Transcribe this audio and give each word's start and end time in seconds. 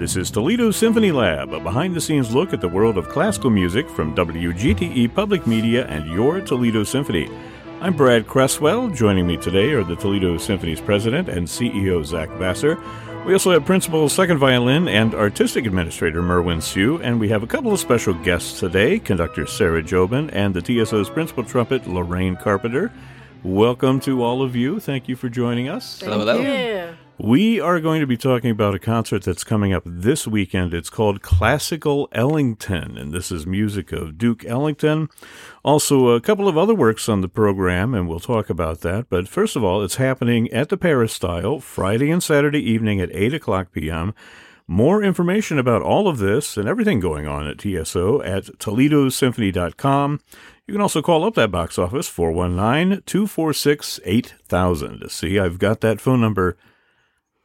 This 0.00 0.16
is 0.16 0.30
Toledo 0.30 0.70
Symphony 0.70 1.12
Lab, 1.12 1.52
a 1.52 1.60
behind 1.60 1.94
the 1.94 2.00
scenes 2.00 2.34
look 2.34 2.54
at 2.54 2.62
the 2.62 2.68
world 2.68 2.96
of 2.96 3.10
classical 3.10 3.50
music 3.50 3.86
from 3.90 4.16
WGTE 4.16 5.14
Public 5.14 5.46
Media 5.46 5.86
and 5.88 6.10
your 6.10 6.40
Toledo 6.40 6.84
Symphony. 6.84 7.30
I'm 7.82 7.94
Brad 7.94 8.26
Cresswell. 8.26 8.88
Joining 8.88 9.26
me 9.26 9.36
today 9.36 9.72
are 9.72 9.84
the 9.84 9.96
Toledo 9.96 10.38
Symphony's 10.38 10.80
president 10.80 11.28
and 11.28 11.46
CEO, 11.46 12.02
Zak 12.02 12.30
Vassar. 12.38 12.82
We 13.26 13.34
also 13.34 13.50
have 13.50 13.66
principal 13.66 14.08
second 14.08 14.38
violin 14.38 14.88
and 14.88 15.14
artistic 15.14 15.66
administrator 15.66 16.22
Merwin 16.22 16.62
Siu, 16.62 16.96
and 17.02 17.20
we 17.20 17.28
have 17.28 17.42
a 17.42 17.46
couple 17.46 17.70
of 17.70 17.78
special 17.78 18.14
guests 18.14 18.58
today 18.58 18.98
conductor 18.98 19.46
Sarah 19.46 19.82
Jobin 19.82 20.30
and 20.32 20.54
the 20.54 20.62
TSO's 20.62 21.10
principal 21.10 21.44
trumpet 21.44 21.86
Lorraine 21.86 22.36
Carpenter. 22.36 22.90
Welcome 23.44 24.00
to 24.00 24.22
all 24.22 24.40
of 24.40 24.56
you. 24.56 24.80
Thank 24.80 25.08
you 25.08 25.16
for 25.16 25.28
joining 25.28 25.68
us. 25.68 26.00
Hello, 26.00 26.20
hello. 26.20 26.94
We 27.22 27.60
are 27.60 27.80
going 27.80 28.00
to 28.00 28.06
be 28.06 28.16
talking 28.16 28.50
about 28.50 28.74
a 28.74 28.78
concert 28.78 29.24
that's 29.24 29.44
coming 29.44 29.74
up 29.74 29.82
this 29.84 30.26
weekend. 30.26 30.72
It's 30.72 30.88
called 30.88 31.20
Classical 31.20 32.08
Ellington, 32.12 32.96
and 32.96 33.12
this 33.12 33.30
is 33.30 33.46
music 33.46 33.92
of 33.92 34.16
Duke 34.16 34.42
Ellington. 34.46 35.10
Also, 35.62 36.08
a 36.08 36.20
couple 36.22 36.48
of 36.48 36.56
other 36.56 36.74
works 36.74 37.10
on 37.10 37.20
the 37.20 37.28
program, 37.28 37.92
and 37.92 38.08
we'll 38.08 38.20
talk 38.20 38.48
about 38.48 38.80
that. 38.80 39.10
But 39.10 39.28
first 39.28 39.54
of 39.54 39.62
all, 39.62 39.82
it's 39.82 39.96
happening 39.96 40.50
at 40.50 40.70
the 40.70 40.78
Peristyle 40.78 41.60
Friday 41.60 42.10
and 42.10 42.22
Saturday 42.22 42.62
evening 42.62 43.02
at 43.02 43.14
8 43.14 43.34
o'clock 43.34 43.70
p.m. 43.72 44.14
More 44.66 45.02
information 45.02 45.58
about 45.58 45.82
all 45.82 46.08
of 46.08 46.16
this 46.16 46.56
and 46.56 46.66
everything 46.66 47.00
going 47.00 47.26
on 47.26 47.46
at 47.46 47.60
TSO 47.60 48.22
at 48.22 48.44
ToledoSymphony.com. 48.44 50.20
You 50.66 50.72
can 50.72 50.80
also 50.80 51.02
call 51.02 51.24
up 51.24 51.34
that 51.34 51.50
box 51.50 51.78
office, 51.78 52.08
419 52.08 53.02
246 53.04 54.00
8000. 54.06 55.10
See, 55.10 55.38
I've 55.38 55.58
got 55.58 55.82
that 55.82 56.00
phone 56.00 56.22
number 56.22 56.56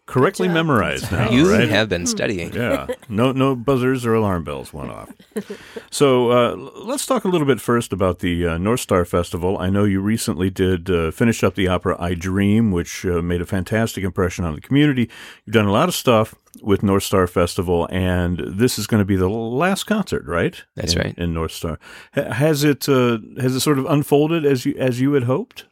correctly 0.05 0.47
memorized 0.47 1.11
now. 1.11 1.29
You 1.29 1.51
right? 1.51 1.67
have 1.69 1.89
been 1.89 2.05
studying. 2.05 2.53
Yeah, 2.53 2.87
no, 3.09 3.31
no 3.31 3.55
buzzers 3.55 4.05
or 4.05 4.13
alarm 4.13 4.43
bells 4.43 4.73
went 4.73 4.91
off. 4.91 5.11
So 5.91 6.31
uh, 6.31 6.55
let's 6.83 7.05
talk 7.05 7.23
a 7.23 7.29
little 7.29 7.47
bit 7.47 7.61
first 7.61 7.93
about 7.93 8.19
the 8.19 8.45
uh, 8.45 8.57
North 8.57 8.81
Star 8.81 9.05
Festival. 9.05 9.57
I 9.57 9.69
know 9.69 9.85
you 9.85 10.01
recently 10.01 10.49
did 10.49 10.89
uh, 10.89 11.11
finish 11.11 11.41
up 11.41 11.55
the 11.55 11.69
opera 11.69 11.95
"I 11.97 12.15
Dream," 12.15 12.71
which 12.71 13.05
uh, 13.05 13.21
made 13.21 13.39
a 13.41 13.45
fantastic 13.45 14.03
impression 14.03 14.43
on 14.43 14.55
the 14.55 14.61
community. 14.61 15.09
You've 15.45 15.53
done 15.53 15.67
a 15.67 15.71
lot 15.71 15.87
of 15.87 15.95
stuff 15.95 16.35
with 16.61 16.83
North 16.83 17.03
Star 17.03 17.27
Festival, 17.27 17.87
and 17.91 18.39
this 18.45 18.77
is 18.77 18.87
going 18.87 18.99
to 18.99 19.05
be 19.05 19.15
the 19.15 19.29
last 19.29 19.85
concert, 19.85 20.25
right? 20.25 20.61
That's 20.75 20.93
in, 20.93 20.99
right. 20.99 21.17
in 21.17 21.33
North 21.33 21.51
Star. 21.51 21.79
H- 22.15 22.33
has 22.33 22.63
it 22.65 22.89
uh, 22.89 23.19
has 23.39 23.55
it 23.55 23.61
sort 23.61 23.79
of 23.79 23.85
unfolded 23.85 24.45
as 24.45 24.65
you 24.65 24.75
as 24.77 24.99
you 24.99 25.13
had 25.13 25.23
hoped? 25.23 25.65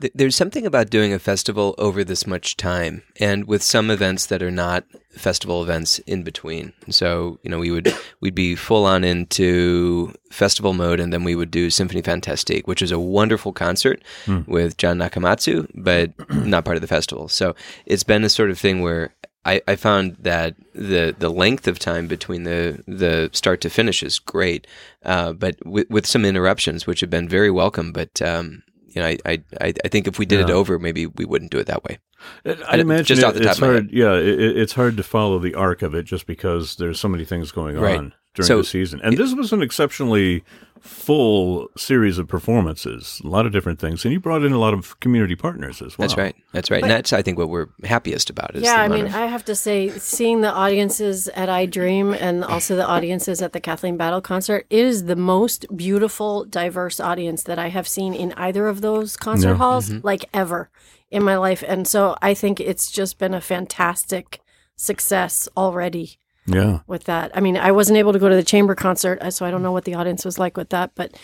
Th- 0.00 0.12
There's 0.14 0.36
something 0.36 0.66
about 0.66 0.90
doing 0.90 1.12
a 1.12 1.18
festival 1.18 1.74
over 1.78 2.04
this 2.04 2.26
much 2.26 2.56
time, 2.56 3.02
and 3.18 3.46
with 3.46 3.62
some 3.62 3.90
events 3.90 4.26
that 4.26 4.42
are 4.42 4.50
not 4.50 4.84
festival 5.10 5.62
events 5.62 5.98
in 6.00 6.22
between. 6.22 6.72
So 6.88 7.38
you 7.42 7.50
know, 7.50 7.58
we 7.58 7.70
would 7.70 7.94
we'd 8.20 8.34
be 8.34 8.54
full 8.56 8.86
on 8.86 9.04
into 9.04 10.12
festival 10.30 10.72
mode, 10.72 11.00
and 11.00 11.12
then 11.12 11.24
we 11.24 11.34
would 11.34 11.50
do 11.50 11.70
Symphony 11.70 12.02
Fantastique, 12.02 12.66
which 12.66 12.82
is 12.82 12.92
a 12.92 12.98
wonderful 12.98 13.52
concert 13.52 14.02
with 14.46 14.76
Jon 14.76 14.98
Nakamatsu, 14.98 15.68
but 15.74 16.12
not 16.30 16.64
part 16.64 16.76
of 16.76 16.80
the 16.82 16.86
festival. 16.86 17.28
So 17.28 17.54
it's 17.86 18.04
been 18.04 18.24
a 18.24 18.28
sort 18.28 18.50
of 18.50 18.58
thing 18.58 18.80
where. 18.82 19.14
I, 19.42 19.62
I 19.66 19.76
found 19.76 20.16
that 20.20 20.54
the 20.74 21.16
the 21.18 21.30
length 21.30 21.66
of 21.66 21.78
time 21.78 22.08
between 22.08 22.42
the 22.42 22.84
the 22.86 23.30
start 23.32 23.62
to 23.62 23.70
finish 23.70 24.02
is 24.02 24.18
great, 24.18 24.66
uh, 25.02 25.32
but 25.32 25.56
with, 25.64 25.88
with 25.88 26.06
some 26.06 26.26
interruptions, 26.26 26.86
which 26.86 27.00
have 27.00 27.08
been 27.08 27.26
very 27.26 27.50
welcome. 27.50 27.90
But 27.90 28.20
um, 28.20 28.62
you 28.90 29.00
know, 29.02 29.08
I, 29.08 29.42
I 29.60 29.74
I 29.84 29.88
think 29.88 30.06
if 30.08 30.18
we 30.18 30.26
did 30.26 30.40
it 30.40 30.50
over, 30.50 30.78
maybe 30.78 31.06
we 31.06 31.24
wouldn't 31.24 31.50
do 31.50 31.58
it 31.58 31.66
that 31.66 31.84
way. 31.84 31.98
I 32.44 32.56
I 32.68 32.76
imagine 32.76 33.06
just 33.06 33.22
it- 33.22 33.24
off 33.24 33.34
the 33.34 33.40
top 33.40 33.50
it's 33.52 33.60
hard. 33.60 33.90
Yeah, 33.92 34.14
it, 34.14 34.40
it- 34.40 34.56
it's 34.58 34.72
hard 34.72 34.96
to 34.96 35.02
follow 35.02 35.38
the 35.38 35.54
arc 35.54 35.82
of 35.82 35.94
it 35.94 36.04
just 36.04 36.26
because 36.26 36.76
there's 36.76 36.98
so 37.00 37.08
many 37.08 37.24
things 37.24 37.52
going 37.52 37.76
Right. 37.76 37.98
on 37.98 38.12
during 38.34 38.46
So 38.46 38.58
the 38.58 38.64
season. 38.64 39.00
And 39.02 39.16
this 39.16 39.34
was 39.34 39.52
an 39.52 39.62
exceptionally 39.62 40.44
full 40.80 41.68
series 41.76 42.18
of 42.18 42.26
performances, 42.26 43.20
a 43.24 43.28
lot 43.28 43.46
of 43.46 43.52
different 43.52 43.78
things, 43.78 44.04
and 44.04 44.12
you 44.12 44.20
brought 44.20 44.44
in 44.44 44.52
a 44.52 44.58
lot 44.58 44.74
of 44.74 44.98
community 45.00 45.36
partners 45.36 45.80
as 45.82 45.96
well. 45.96 46.08
That's 46.08 46.16
right. 46.16 46.34
That's 46.52 46.70
right. 46.70 46.82
and 46.82 46.90
that's 46.90 47.12
I 47.12 47.22
think 47.22 47.38
what 47.38 47.48
we're 47.50 47.68
happiest 47.84 48.30
about 48.30 48.54
is 48.56 48.62
Yeah, 48.62 48.76
the 48.88 48.94
I 48.94 48.96
mean, 48.96 49.06
of- 49.06 49.14
I 49.14 49.26
have 49.26 49.44
to 49.44 49.54
say, 49.54 49.90
seeing 49.90 50.40
the 50.40 50.50
audiences 50.52 51.28
at 51.28 51.48
I 51.48 51.66
Dream 51.66 52.12
and 52.14 52.44
also 52.44 52.76
the 52.76 52.86
audiences 52.86 53.42
at 53.42 53.52
the 53.52 53.60
Kathleen 53.60 53.96
Battle 53.96 54.20
concert 54.20 54.66
is 54.70 55.04
the 55.04 55.16
most 55.16 55.66
beautiful, 55.76 56.44
diverse 56.44 56.98
audience 56.98 57.42
that 57.44 57.58
I 57.58 57.68
have 57.68 57.86
seen 57.86 58.14
in 58.14 58.32
either 58.36 58.66
of 58.66 58.80
those 58.80 59.16
concert 59.16 59.50
Yeah. 59.50 59.54
halls, 59.56 59.88
Mm-hmm. 59.90 60.06
like 60.06 60.24
ever 60.34 60.70
in 61.10 61.22
my 61.22 61.36
life. 61.36 61.62
And 61.66 61.86
so 61.86 62.16
I 62.22 62.34
think 62.34 62.60
it's 62.60 62.90
just 62.90 63.18
been 63.18 63.34
a 63.34 63.40
fantastic 63.40 64.40
success 64.76 65.48
already 65.56 66.18
Yeah. 66.52 66.80
with 66.86 67.04
that. 67.04 67.30
I 67.36 67.40
mean, 67.40 67.56
I 67.56 67.72
wasn't 67.72 67.98
able 67.98 68.12
to 68.12 68.18
go 68.18 68.28
to 68.28 68.36
the 68.36 68.42
chamber 68.44 68.74
concert, 68.74 69.20
uh, 69.22 69.30
so 69.30 69.46
I 69.46 69.50
don't 69.50 69.62
know 69.62 69.72
what 69.72 69.84
the 69.84 69.94
audience 69.94 70.24
was 70.24 70.38
like 70.38 70.56
with 70.56 70.70
that, 70.70 70.90
but 70.94 71.14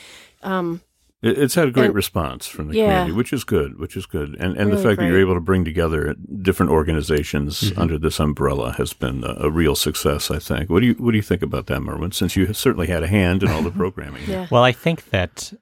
um, 0.43 0.81
it's 1.23 1.55
had 1.55 1.67
a 1.69 1.71
great 1.71 1.87
And- 1.87 1.95
response 1.95 2.47
from 2.47 2.69
the 2.69 2.77
Yeah. 2.77 2.87
community, 3.01 3.13
which 3.17 3.33
is 3.33 3.43
good, 3.43 3.79
which 3.79 3.97
is 3.97 4.07
good. 4.07 4.37
And 4.39 4.57
and 4.57 4.71
the 4.71 4.77
Really 4.77 4.83
fact 4.85 5.01
that 5.01 5.07
you're 5.09 5.19
able 5.21 5.35
to 5.35 5.41
bring 5.41 5.65
together 5.65 6.15
different 6.43 6.71
organizations 6.73 7.61
Mm-hmm. 7.63 7.81
under 7.81 7.99
this 7.99 8.21
umbrella 8.21 8.73
has 8.79 8.93
been 8.93 9.25
a, 9.25 9.35
a 9.47 9.51
real 9.51 9.75
success, 9.75 10.31
I 10.31 10.39
think. 10.39 10.71
What 10.71 10.81
do 10.81 10.87
you 10.87 10.95
what 10.95 11.11
do 11.13 11.17
you 11.17 11.23
think 11.23 11.43
about 11.43 11.67
that, 11.67 11.81
Merwin? 11.81 12.13
Since 12.13 12.37
you 12.37 12.53
certainly 12.53 12.87
had 12.87 13.03
a 13.03 13.09
hand 13.09 13.43
in 13.43 13.51
all 13.51 13.63
the 13.63 13.71
programming. 13.83 14.23
yeah. 14.29 14.47
Well, 14.51 14.63
I 14.63 14.73
think 14.73 15.11
that 15.11 15.53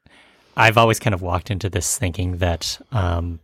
I've 0.56 0.76
always 0.76 0.98
kind 1.00 1.14
of 1.14 1.22
walked 1.22 1.50
into 1.50 1.70
this 1.70 1.96
thinking 1.98 2.38
that 2.38 2.78
um, 2.92 3.41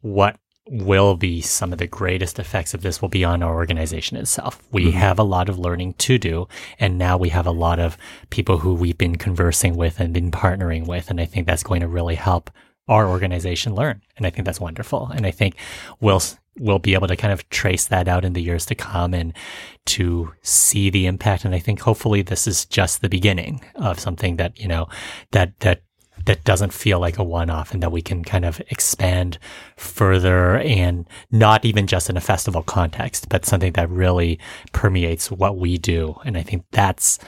what 0.00 0.36
will 0.68 1.16
be 1.16 1.40
some 1.40 1.72
of 1.72 1.78
the 1.78 1.86
greatest 1.86 2.38
effects 2.38 2.74
of 2.74 2.82
this 2.82 3.00
will 3.00 3.08
be 3.08 3.24
on 3.24 3.42
our 3.42 3.54
organization 3.54 4.16
itself. 4.16 4.62
We 4.70 4.86
mm-hmm. 4.86 4.98
have 4.98 5.18
a 5.18 5.24
lot 5.24 5.48
of 5.48 5.58
learning 5.58 5.94
to 5.94 6.18
do, 6.18 6.48
and 6.78 6.98
now 6.98 7.16
we 7.16 7.30
have 7.30 7.46
a 7.46 7.52
lot 7.52 7.78
of 7.78 7.96
people 8.30 8.58
who 8.58 8.74
we've 8.74 8.98
been 8.98 9.16
conversing 9.16 9.76
with 9.76 9.98
and 10.00 10.12
been 10.12 10.30
partnering 10.30 10.86
with, 10.86 11.10
and 11.10 11.20
I 11.20 11.24
think 11.24 11.46
that's 11.46 11.62
going 11.62 11.80
to 11.80 11.88
really 11.88 12.14
help 12.14 12.50
our 12.88 13.08
organization 13.08 13.74
learn, 13.74 14.02
and 14.16 14.26
I 14.26 14.30
think 14.30 14.44
that's 14.44 14.60
wonderful. 14.60 15.08
And 15.08 15.26
I 15.26 15.30
think 15.30 15.54
we'll 16.00 16.22
we'll 16.58 16.80
be 16.80 16.94
able 16.94 17.06
to 17.06 17.16
kind 17.16 17.32
of 17.32 17.48
trace 17.48 17.86
that 17.86 18.08
out 18.08 18.24
in 18.24 18.32
the 18.32 18.42
years 18.42 18.66
to 18.66 18.74
come 18.74 19.14
and 19.14 19.32
to 19.86 20.32
see 20.42 20.90
the 20.90 21.06
impact. 21.06 21.44
And 21.44 21.54
I 21.54 21.60
think 21.60 21.80
hopefully 21.80 22.22
this 22.22 22.46
is 22.46 22.66
just 22.66 23.00
the 23.00 23.08
beginning 23.08 23.64
of 23.76 24.00
something 24.00 24.36
that 24.36 24.58
you 24.58 24.68
know 24.68 24.88
that 25.30 25.58
that 25.60 25.82
that 26.26 26.44
doesn't 26.44 26.72
feel 26.72 27.00
like 27.00 27.18
a 27.18 27.24
one-off 27.24 27.72
and 27.72 27.82
that 27.82 27.92
we 27.92 28.02
can 28.02 28.22
kind 28.22 28.44
of 28.44 28.60
expand 28.68 29.38
further 29.76 30.58
and 30.58 31.06
not 31.30 31.64
even 31.64 31.86
just 31.86 32.10
in 32.10 32.16
a 32.16 32.20
festival 32.20 32.62
context 32.62 33.28
but 33.28 33.46
something 33.46 33.72
that 33.72 33.88
really 33.90 34.38
permeates 34.72 35.30
what 35.30 35.56
we 35.56 35.78
do. 35.78 36.14
And 36.24 36.36
i 36.36 36.42
think 36.42 36.64
that's 36.72 37.18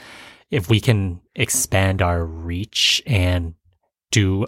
if 0.51 0.69
we 0.69 0.79
can 0.79 1.21
expand 1.35 2.01
our 2.01 2.23
reach 2.23 3.01
and 3.07 3.55
do 4.11 4.45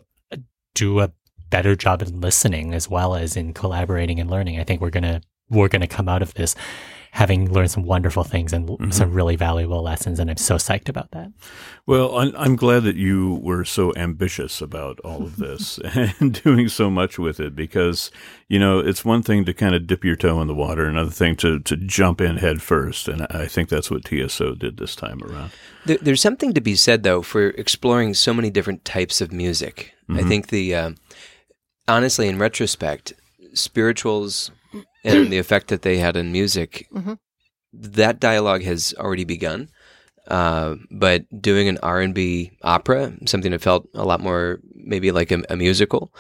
do 0.76 1.00
a 1.00 1.12
better 1.50 1.76
job 1.76 2.02
in 2.02 2.22
listening 2.22 2.74
as 2.74 2.90
well 2.90 3.16
as 3.16 3.36
in 3.36 3.54
collaborating 3.54 4.20
and 4.20 4.30
learning 4.30 4.60
i 4.60 4.64
think 4.64 4.82
we're 4.82 4.90
to 5.04 5.22
we're 5.50 5.70
to 5.82 5.88
come 5.88 6.10
out 6.10 6.22
of 6.22 6.34
this 6.34 6.56
having 7.16 7.52
learned 7.52 7.72
some 7.72 7.86
wonderful 7.86 8.24
things 8.24 8.52
and 8.54 8.66
Mm-hmm. 8.66 8.92
some 8.92 9.12
really 9.14 9.38
valuable 9.38 9.82
lessons 9.82 10.20
and 10.20 10.30
i'm 10.30 10.38
so 10.38 10.56
psyched 10.56 10.90
about 10.90 11.12
that 11.12 11.32
Well, 11.88 12.18
I'm, 12.18 12.34
I'm 12.36 12.56
glad 12.56 12.82
that 12.84 12.96
you 12.96 13.40
were 13.44 13.64
so 13.64 13.94
ambitious 13.96 14.60
about 14.62 15.00
all 15.02 15.22
of 15.24 15.38
this 15.38 15.78
and 16.20 16.42
doing 16.44 16.68
so 16.68 16.90
much 16.90 17.18
with 17.20 17.40
it 17.40 17.56
because, 17.56 18.12
you 18.50 18.60
know, 18.60 18.80
it's 18.80 19.06
one 19.06 19.22
thing 19.22 19.46
to 19.46 19.54
kind 19.54 19.76
of 19.76 19.86
dip 19.88 20.04
your 20.04 20.16
toe 20.16 20.42
in 20.42 20.48
the 20.48 20.56
water, 20.66 20.86
another 20.88 21.12
thing 21.22 21.36
to, 21.38 21.60
to 21.60 21.76
jump 21.78 22.20
in 22.22 22.38
head 22.38 22.62
first. 22.62 23.08
And 23.08 23.28
I 23.30 23.46
think 23.48 23.70
that's 23.70 23.92
what 23.92 24.04
TSO 24.06 24.56
did 24.56 24.78
this 24.78 24.96
time 24.96 25.22
around. 25.24 25.52
There, 25.86 26.00
there's 26.02 26.22
something 26.22 26.54
to 26.54 26.62
be 26.62 26.76
said 26.76 27.04
though 27.04 27.22
for 27.22 27.50
exploring 27.50 28.16
so 28.16 28.34
many 28.34 28.50
different 28.50 28.84
types 28.84 29.22
of 29.22 29.32
music. 29.32 29.94
I 30.10 30.24
think 30.24 30.48
the 30.48 30.76
uh, 30.76 30.92
honestly, 31.88 32.28
in 32.28 32.40
retrospect, 32.40 33.14
spirituals 33.54 34.52
and 35.06 35.28
the 35.32 35.38
effect 35.38 35.70
that 35.70 35.82
they 35.84 35.98
had 35.98 36.18
in 36.18 36.32
music, 36.34 36.90
that 37.74 38.20
dialogue 38.20 38.64
has 38.64 38.94
already 38.98 39.24
begun. 39.24 39.70
Uh, 40.28 40.76
but 40.90 41.24
doing 41.40 41.68
an 41.70 41.78
R 41.84 42.02
and 42.02 42.14
B 42.16 42.52
opera, 42.64 43.14
something 43.28 43.52
that 43.52 43.62
felt 43.62 43.88
a 43.94 44.04
lot 44.04 44.20
more 44.22 44.60
maybe 44.74 45.12
like 45.12 45.32
a, 45.32 45.44
a 45.52 45.56
musical, 45.56 46.12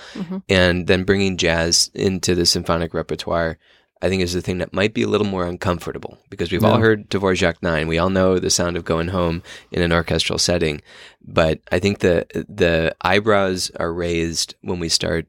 and 0.47 0.85
then 0.87 1.03
bringing 1.05 1.37
jazz 1.37 1.89
into 1.95 2.35
the 2.35 2.45
symphonic 2.45 2.93
repertoire, 2.93 3.57
I 4.03 4.09
think 4.09 4.21
is 4.21 4.33
the 4.33 4.41
thing 4.41 4.59
that 4.59 4.73
might 4.73 4.93
be 4.93 5.01
a 5.01 5.07
little 5.07 5.25
more 5.25 5.47
uncomfortable 5.47 6.19
because 6.29 6.51
we've 6.51 6.63
all 6.63 6.77
heard 6.81 7.09
Dvorak 7.09 7.63
Nine. 7.63 7.87
We 7.87 7.97
all 7.97 8.11
know 8.11 8.37
the 8.37 8.51
sound 8.51 8.77
of 8.77 8.85
going 8.85 9.07
home 9.07 9.41
in 9.71 9.81
an 9.81 9.91
orchestral 9.91 10.37
setting, 10.37 10.81
but 11.23 11.61
I 11.71 11.79
think 11.79 11.99
the 11.99 12.27
the 12.47 12.95
eyebrows 13.01 13.71
are 13.79 13.91
raised 13.91 14.53
when 14.61 14.79
we 14.79 14.89
start 14.89 15.25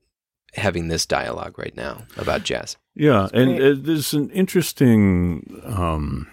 having 0.54 0.88
this 0.88 1.06
dialogue 1.06 1.58
right 1.58 1.76
now 1.76 2.04
about 2.18 2.42
jazz. 2.42 2.76
Yeah, 2.96 3.28
and 3.34 3.60
uh, 3.62 3.74
there's 3.76 4.14
an 4.14 4.30
interesting 4.30 5.60
um, 5.64 6.28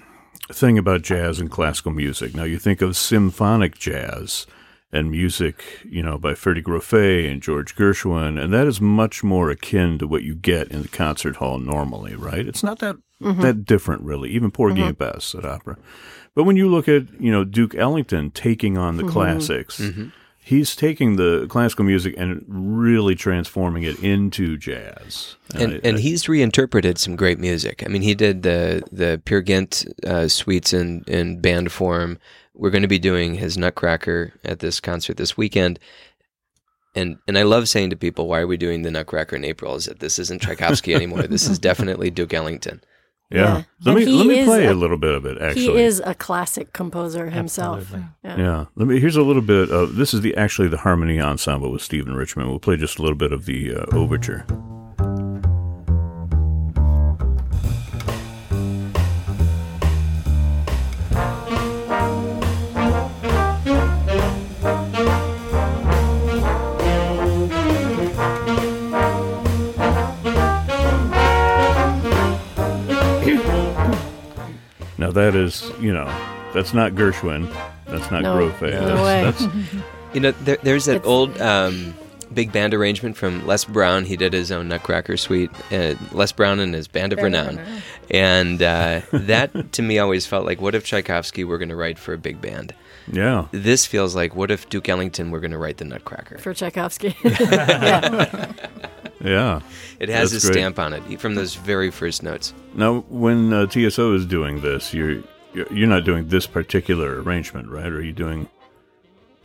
thing 0.49 0.77
about 0.77 1.01
jazz 1.01 1.39
and 1.39 1.51
classical 1.51 1.91
music. 1.91 2.33
Now, 2.33 2.45
you 2.45 2.57
think 2.57 2.81
of 2.81 2.95
symphonic 2.95 3.77
jazz 3.77 4.47
and 4.91 5.11
music, 5.11 5.63
you 5.83 6.01
know, 6.01 6.17
by 6.17 6.35
Ferdy 6.35 6.61
Grofé 6.61 7.29
and 7.29 7.41
George 7.41 7.75
Gershwin, 7.75 8.41
and 8.41 8.53
that 8.53 8.65
is 8.65 8.79
much 8.79 9.23
more 9.23 9.49
akin 9.49 9.97
to 9.97 10.07
what 10.07 10.23
you 10.23 10.35
get 10.35 10.69
in 10.69 10.83
the 10.83 10.87
concert 10.87 11.35
hall 11.37 11.57
normally, 11.59 12.15
right? 12.15 12.47
It's 12.47 12.63
not 12.63 12.79
that 12.79 12.95
that 13.41 13.65
different, 13.65 14.03
really. 14.03 14.29
Even 14.31 14.51
Porgy 14.51 14.81
and 14.81 14.97
Bess 14.97 15.33
at 15.35 15.45
opera. 15.45 15.77
But 16.35 16.43
when 16.43 16.55
you 16.57 16.69
look 16.69 16.87
at 16.87 17.03
you 17.19 17.31
know 17.31 17.43
Duke 17.43 17.75
Ellington 17.75 18.31
taking 18.31 18.77
on 18.77 18.97
the 18.97 19.03
classics, 19.03 19.81
he's 20.43 20.75
taking 20.75 21.15
the 21.15 21.47
classical 21.47 21.85
music 21.85 22.15
and 22.17 22.43
really 22.47 23.15
transforming 23.15 23.83
it 23.83 23.97
into 24.03 24.57
jazz. 24.57 25.35
and 25.55 25.73
I- 25.73 25.79
and 25.83 25.97
I- 25.97 25.99
he's 25.99 26.27
reinterpreted 26.29 26.97
some 26.97 27.15
great 27.15 27.39
music. 27.39 27.83
I 27.85 27.89
mean, 27.89 28.01
he 28.01 28.13
did 28.15 28.43
the 28.43 28.83
the 28.91 29.21
Peer 29.25 29.41
Gynt 29.41 29.85
uh, 30.05 30.27
suites 30.27 30.73
in 30.73 31.03
in 31.07 31.39
band 31.41 31.71
form. 31.71 32.19
We're 32.55 32.69
going 32.69 32.83
to 32.83 32.87
be 32.87 32.99
doing 32.99 33.35
his 33.35 33.57
Nutcracker 33.57 34.33
at 34.43 34.59
this 34.59 34.79
concert 34.79 35.17
this 35.17 35.35
weekend. 35.37 35.79
And 36.95 37.17
and 37.27 37.37
I 37.37 37.43
love 37.43 37.67
saying 37.67 37.89
to 37.89 37.95
people, 37.95 38.27
why 38.27 38.39
are 38.39 38.47
we 38.47 38.57
doing 38.57 38.83
the 38.83 38.91
Nutcracker 38.91 39.35
in 39.35 39.43
April? 39.43 39.75
Is 39.75 39.85
that 39.85 39.99
this 39.99 40.19
isn't 40.19 40.41
Tchaikovsky 40.43 40.93
anymore? 40.93 41.23
this 41.23 41.47
is 41.49 41.57
definitely 41.69 42.11
Duke 42.11 42.33
Ellington. 42.33 42.81
Yeah. 43.33 43.41
Yeah. 43.57 43.63
Let 43.85 43.97
And 43.97 44.05
me 44.05 44.11
let 44.11 44.27
me 44.27 44.43
play 44.45 44.65
a, 44.67 44.71
a- 44.71 44.75
little 44.75 44.97
bit 44.97 45.13
of 45.15 45.25
it. 45.25 45.41
Actually, 45.41 45.63
He 45.63 45.81
is 45.81 46.01
a 46.05 46.13
classic 46.13 46.71
composer 46.71 47.29
himself. 47.29 47.79
Absolutely. 47.79 48.07
Yeah. 48.23 48.37
Yeah. 48.37 48.65
Let 48.75 48.87
me. 48.87 48.99
Here's 48.99 49.15
a 49.15 49.23
little 49.23 49.41
bit 49.41 49.69
of 49.71 49.95
this. 49.95 50.13
Is 50.13 50.21
the 50.21 50.35
actually 50.37 50.67
the 50.67 50.77
harmony 50.77 51.19
ensemble 51.19 51.71
with 51.71 51.81
Steven 51.81 52.13
Richman. 52.15 52.47
We'll 52.47 52.59
play 52.59 52.77
just 52.77 52.99
a 52.99 53.01
little 53.01 53.17
bit 53.17 53.31
of 53.33 53.45
the 53.45 53.75
uh, 53.75 53.85
overture. 53.95 54.45
That 75.13 75.35
is, 75.35 75.71
you 75.79 75.93
know, 75.93 76.05
that's 76.53 76.73
not 76.73 76.93
Gershwin. 76.93 77.51
That's 77.87 78.09
not 78.11 78.21
No. 78.23 78.35
Grofé. 78.35 78.71
No 78.71 79.03
way. 79.03 79.23
That's, 79.23 79.43
You 80.13 80.19
know, 80.19 80.31
there, 80.31 80.57
there's 80.61 80.85
that 80.85 80.97
It's- 80.97 81.07
old 81.07 81.41
um, 81.41 81.95
big 82.33 82.51
band 82.51 82.73
arrangement 82.75 83.17
from 83.17 83.47
Les 83.47 83.65
Brown. 83.65 84.05
He 84.05 84.15
did 84.15 84.31
his 84.33 84.51
own 84.51 84.67
Nutcracker 84.67 85.17
suite. 85.17 85.49
Uh, 85.71 85.95
Les 86.11 86.31
Brown 86.31 86.59
and 86.59 86.73
his 86.75 86.87
Band 86.87 87.13
of 87.13 87.19
Renown. 87.19 87.59
And 88.11 88.61
uh, 88.61 89.01
that 89.11 89.71
to 89.73 89.81
me 89.81 89.97
always 89.97 90.27
felt 90.27 90.45
like, 90.45 90.61
what 90.61 90.75
if 90.75 90.83
Tchaikovsky 90.85 91.43
were 91.43 91.57
going 91.57 91.69
to 91.69 91.75
write 91.75 91.97
for 91.97 92.13
a 92.13 92.17
big 92.19 92.39
band? 92.41 92.75
yeah. 93.11 93.47
This 93.51 93.85
feels 93.87 94.15
like, 94.15 94.35
what 94.35 94.49
if 94.51 94.69
Duke 94.69 94.87
Ellington 94.87 95.31
were 95.31 95.39
going 95.39 95.51
to 95.51 95.57
write 95.57 95.77
the 95.77 95.85
Nutcracker? 95.85 96.37
For 96.37 96.53
Tchaikovsky. 96.53 97.15
Yeah. 97.23 98.51
It 99.23 100.09
has 100.09 100.31
That's 100.31 100.43
his 100.43 100.45
great. 100.45 100.53
stamp 100.53 100.79
on 100.79 100.93
it 100.93 101.19
from 101.21 101.35
those 101.35 101.55
very 101.55 101.91
first 101.91 102.23
notes. 102.23 102.53
Now, 102.73 103.01
when 103.09 103.53
uh, 103.53 103.67
TSO 103.67 104.13
is 104.13 104.25
doing 104.25 104.61
this, 104.61 104.93
you're 104.93 105.23
you're 105.53 105.71
you're 105.71 105.87
not 105.87 106.03
doing 106.03 106.27
this 106.27 106.45
particular 106.47 107.21
arrangement, 107.21 107.69
right? 107.69 107.85
Or 107.87 107.97
are 107.97 108.01
you 108.01 108.13
doing? 108.13 108.49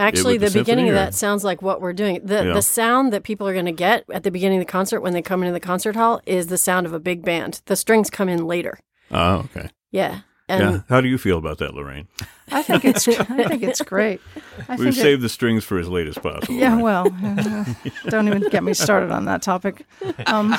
Actually, 0.01 0.39
the 0.39 0.49
the, 0.49 0.61
beginning 0.61 0.89
of 0.89 0.95
that 0.95 1.13
sounds 1.13 1.43
like 1.43 1.61
what 1.61 1.81
we're 1.81 1.93
doing. 1.93 2.21
The 2.25 2.47
Yeah. 2.47 2.53
the 2.55 2.63
sound 2.63 3.13
that 3.13 3.25
people 3.25 3.49
are 3.49 3.53
going 3.53 3.67
to 3.67 3.73
get 3.73 4.05
at 4.13 4.23
the 4.23 4.31
beginning 4.31 4.59
of 4.61 4.67
the 4.67 4.71
concert 4.71 5.01
when 5.01 5.13
they 5.13 5.23
come 5.23 5.43
into 5.43 5.53
the 5.53 5.61
concert 5.61 5.97
hall 5.97 6.21
is 6.25 6.47
the 6.47 6.59
sound 6.59 6.87
of 6.87 6.93
a 6.93 7.01
big 7.01 7.25
band. 7.25 7.63
The 7.67 7.75
strings 7.77 8.09
come 8.09 8.29
in 8.29 8.47
later. 8.47 8.79
Oh, 9.11 9.47
okay. 9.57 9.71
Yeah. 9.91 10.21
And 10.51 10.61
yeah. 10.77 10.81
How 10.89 11.01
do 11.03 11.09
you 11.09 11.19
feel 11.19 11.37
about 11.37 11.59
that, 11.59 11.75
Lorraine? 11.75 12.09
I 12.51 12.63
think 12.63 12.85
it's 12.85 13.07
I 13.07 13.45
think 13.45 13.63
it's 13.63 13.83
great. 13.83 14.21
I 14.69 14.77
We've 14.77 14.85
think 14.87 14.97
it- 14.97 15.01
saved 15.01 15.23
the 15.23 15.29
strings 15.29 15.63
for 15.65 15.79
as 15.79 15.89
late 15.89 16.07
as 16.07 16.17
possible. 16.17 16.55
yeah, 16.55 16.75
right? 16.75 16.83
well, 16.83 17.15
uh, 17.23 17.65
don't 18.07 18.27
even 18.29 18.49
get 18.49 18.65
me 18.65 18.73
started 18.73 19.11
on 19.11 19.27
that 19.27 19.43
topic. 19.43 19.85
Um, 20.27 20.55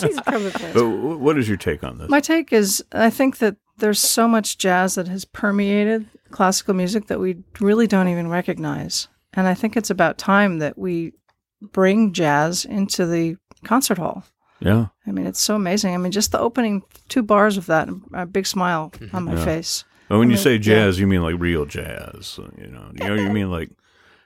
she's 0.00 0.16
a 0.18 0.22
trumpet 0.22 0.54
player. 0.54 0.72
But 0.74 0.88
what 1.18 1.38
is 1.38 1.48
your 1.48 1.56
take 1.56 1.82
on 1.82 1.98
this? 1.98 2.08
my 2.08 2.20
take 2.20 2.52
is 2.52 2.84
I 2.92 3.10
think 3.10 3.38
that 3.38 3.56
there's 3.78 3.98
so 4.00 4.28
much 4.28 4.58
jazz 4.58 4.94
that 4.94 5.08
has 5.08 5.24
permeated 5.24 6.06
classical 6.30 6.74
music 6.74 7.08
that 7.08 7.18
we 7.18 7.38
really 7.60 7.86
don't 7.88 8.08
even 8.08 8.28
recognize. 8.28 9.08
And 9.34 9.46
I 9.48 9.54
think 9.54 9.76
it's 9.76 9.90
about 9.90 10.18
time 10.18 10.58
that 10.60 10.78
we 10.78 11.14
bring 11.60 12.12
jazz 12.12 12.64
into 12.64 13.06
the 13.06 13.36
concert 13.64 13.98
hall. 13.98 14.24
Yeah. 14.64 14.86
I 15.06 15.12
mean, 15.12 15.26
it's 15.26 15.40
so 15.40 15.54
amazing. 15.56 15.94
I 15.94 15.96
mean, 15.98 16.12
just 16.12 16.32
the 16.32 16.38
opening 16.38 16.82
two 17.08 17.22
bars 17.22 17.56
of 17.56 17.66
that, 17.66 17.88
a 18.12 18.26
big 18.26 18.46
smile 18.46 18.90
mm-hmm. 18.96 19.14
on 19.16 19.24
my 19.24 19.42
face. 19.44 19.84
But 20.08 20.18
when 20.18 20.28
you 20.28 20.34
mean, 20.36 20.42
say 20.42 20.58
jazz, 20.58 20.98
you 21.00 21.06
mean 21.06 21.22
like 21.22 21.36
real 21.38 21.64
jazz. 21.64 22.38
Uh, 22.42 22.50
you 22.58 22.66
know, 22.68 22.90
you 22.94 23.08
know, 23.08 23.14
you 23.14 23.30
mean 23.30 23.50
like 23.50 23.70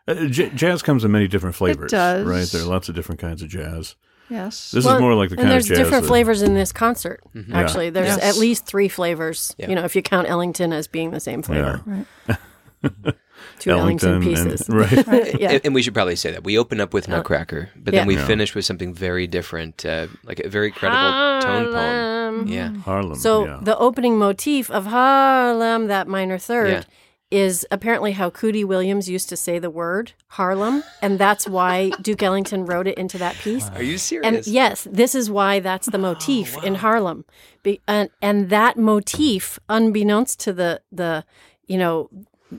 uh, 0.09 0.27
j- 0.27 0.51
jazz 0.51 0.83
comes 0.83 1.05
in 1.05 1.13
many 1.13 1.29
different 1.29 1.55
flavors, 1.55 1.91
does. 1.91 2.27
right? 2.27 2.47
There 2.47 2.63
are 2.63 2.71
lots 2.71 2.89
of 2.89 2.95
different 2.95 3.21
kinds 3.21 3.43
of 3.43 3.49
jazz. 3.49 3.95
Yes. 4.29 4.73
This 4.73 4.85
Well, 4.85 4.97
is 4.97 5.01
more 5.01 5.15
like 5.15 5.31
the 5.31 5.37
kind 5.37 5.51
there's 5.51 5.65
of 5.65 5.69
jazz. 5.69 5.77
There's 5.79 5.87
different 5.87 6.03
that- 6.05 6.09
flavors 6.09 6.43
in 6.43 6.55
this 6.55 6.73
concert. 6.73 7.21
Mm-hmm. 7.35 7.55
Actually, 7.55 7.91
there's 7.91 8.17
Yes. 8.17 8.25
at 8.25 8.37
least 8.37 8.67
three 8.67 8.89
flavors. 8.89 9.55
Yeah. 9.59 9.69
You 9.69 9.77
know, 9.77 9.85
if 9.85 9.95
you 9.95 10.03
count 10.03 10.29
Ellington 10.29 10.73
as 10.73 10.89
being 10.89 11.13
the 11.13 11.21
same 11.21 11.43
flavor, 11.43 11.81
Right. 11.87 12.39
two 13.59 13.71
Ellington, 13.71 14.23
pieces. 14.23 14.69
and, 14.69 14.79
right? 15.07 15.41
yeah. 15.41 15.53
And, 15.53 15.61
and 15.67 15.75
we 15.75 15.83
should 15.83 15.95
probably 15.95 16.17
say 16.17 16.31
that. 16.33 16.45
We 16.45 16.59
open 16.59 16.81
up 16.81 16.93
with 16.95 17.09
Nutcracker, 17.09 17.71
but 17.77 17.93
then 17.95 18.07
we 18.07 18.17
Yeah. 18.17 18.27
finish 18.27 18.55
with 18.55 18.65
something 18.65 18.93
very 18.95 19.27
different, 19.27 19.85
uh, 19.85 20.07
like 20.25 20.41
a 20.41 20.49
very 20.49 20.71
credible 20.71 21.41
tone 21.43 21.65
poem. 21.65 21.75
Harlem. 21.75 22.49
Yeah. 22.49 22.75
Harlem. 22.85 23.19
So 23.19 23.47
yeah. 23.47 23.59
the 23.63 23.77
opening 23.79 24.19
motif 24.19 24.71
of 24.71 24.87
Harlem, 24.87 25.87
that 25.89 26.07
minor 26.09 26.39
third, 26.39 26.69
Yeah. 26.71 26.83
is 27.31 27.67
apparently 27.71 28.13
how 28.13 28.31
Cootie 28.31 28.65
Williams 28.65 29.09
used 29.09 29.29
to 29.31 29.37
say 29.37 29.59
the 29.59 29.71
word 29.71 30.13
Harlem, 30.29 30.83
and 31.03 31.19
that's 31.19 31.49
why 31.49 31.91
Duke 32.03 32.23
Ellington 32.23 32.67
wrote 32.67 32.87
it 32.87 32.97
into 32.99 33.19
that 33.19 33.35
piece. 33.37 33.69
Are 33.71 33.83
you 33.83 33.99
serious? 33.99 34.27
And 34.27 34.47
yes, 34.47 34.87
this 34.91 35.15
is 35.15 35.31
why 35.31 35.59
that's 35.61 35.87
the 35.89 35.99
motif 35.99 36.63
in 36.63 36.77
Harlem, 36.77 37.25
Be, 37.63 37.81
and 37.89 38.11
and 38.23 38.49
that 38.51 38.77
motif, 38.79 39.59
unbeknownst 39.69 40.39
to 40.41 40.53
the 40.53 40.81
the 40.93 41.25
you 41.67 41.79
know 41.79 42.11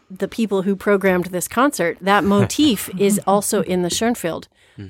the 0.10 0.28
people 0.28 0.64
who 0.64 0.76
programmed 0.76 1.28
this 1.28 1.48
concert, 1.48 1.98
that 2.02 2.24
motif 2.24 2.90
is 3.00 3.20
also 3.26 3.62
in 3.64 3.82
the 3.84 3.90
Schoenfeld, 3.90 4.48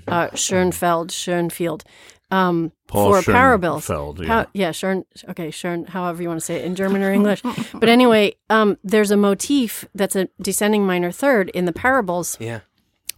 uh, 0.08 0.30
Schoenfeld, 0.36 1.12
Schoenfield. 1.12 1.84
Um, 2.30 2.74
for 2.88 3.22
parables, 3.22 3.86
Schoenfeld, 3.86 4.20
yeah. 4.20 4.28
Pa- 4.28 4.50
yeah, 4.54 4.72
Schön, 4.72 5.06
okay, 5.30 5.50
Schön, 5.50 5.88
however 5.88 6.22
you 6.22 6.28
want 6.28 6.42
to 6.42 6.46
say 6.46 6.58
it 6.58 6.66
in 6.66 6.76
German 6.76 7.02
or 7.02 7.12
English. 7.14 7.42
but 7.74 7.88
anyway, 7.88 8.36
um, 8.50 8.78
there's 8.84 9.12
a 9.12 9.18
motif 9.18 9.86
that's 9.96 10.16
a 10.16 10.28
descending 10.42 10.86
minor 10.86 11.10
third 11.10 11.50
in 11.52 11.64
the 11.64 11.72
parables 11.72 12.36
yeah. 12.42 12.60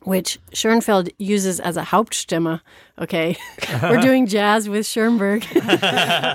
Which 0.03 0.39
Schoenfeld 0.53 1.09
uses 1.17 1.59
as 1.59 1.77
a 1.77 1.83
Hauptstimme. 1.83 2.61
Okay, 2.99 3.37
we're 3.83 4.01
doing 4.01 4.25
jazz 4.27 4.67
with 4.69 4.85
Schoenberg. 4.85 5.45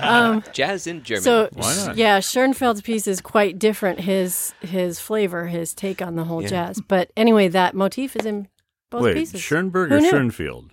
Um, 0.05 0.43
jazz 0.53 0.87
in 0.87 1.03
German. 1.03 1.23
so 1.23 1.49
Why 1.53 1.75
not? 1.87 1.97
yeah, 1.97 2.19
Schoenfeld's 2.19 2.81
piece 2.81 3.07
is 3.07 3.21
quite 3.21 3.57
different. 3.59 3.99
His 4.01 4.53
his 4.61 4.99
flavor, 4.99 5.47
his 5.47 5.73
take 5.73 6.01
on 6.01 6.15
the 6.15 6.23
whole 6.25 6.41
Yeah. 6.41 6.47
jazz. 6.49 6.81
But 6.87 7.11
anyway, 7.17 7.47
that 7.49 7.73
motif 7.75 8.15
is 8.15 8.25
in 8.25 8.47
both 8.91 9.03
Wait, 9.03 9.15
pieces. 9.15 9.41
Schoenberg 9.41 9.89
Who 9.89 9.97
or 9.97 10.01
knew? 10.01 10.09
Schoenfield? 10.09 10.71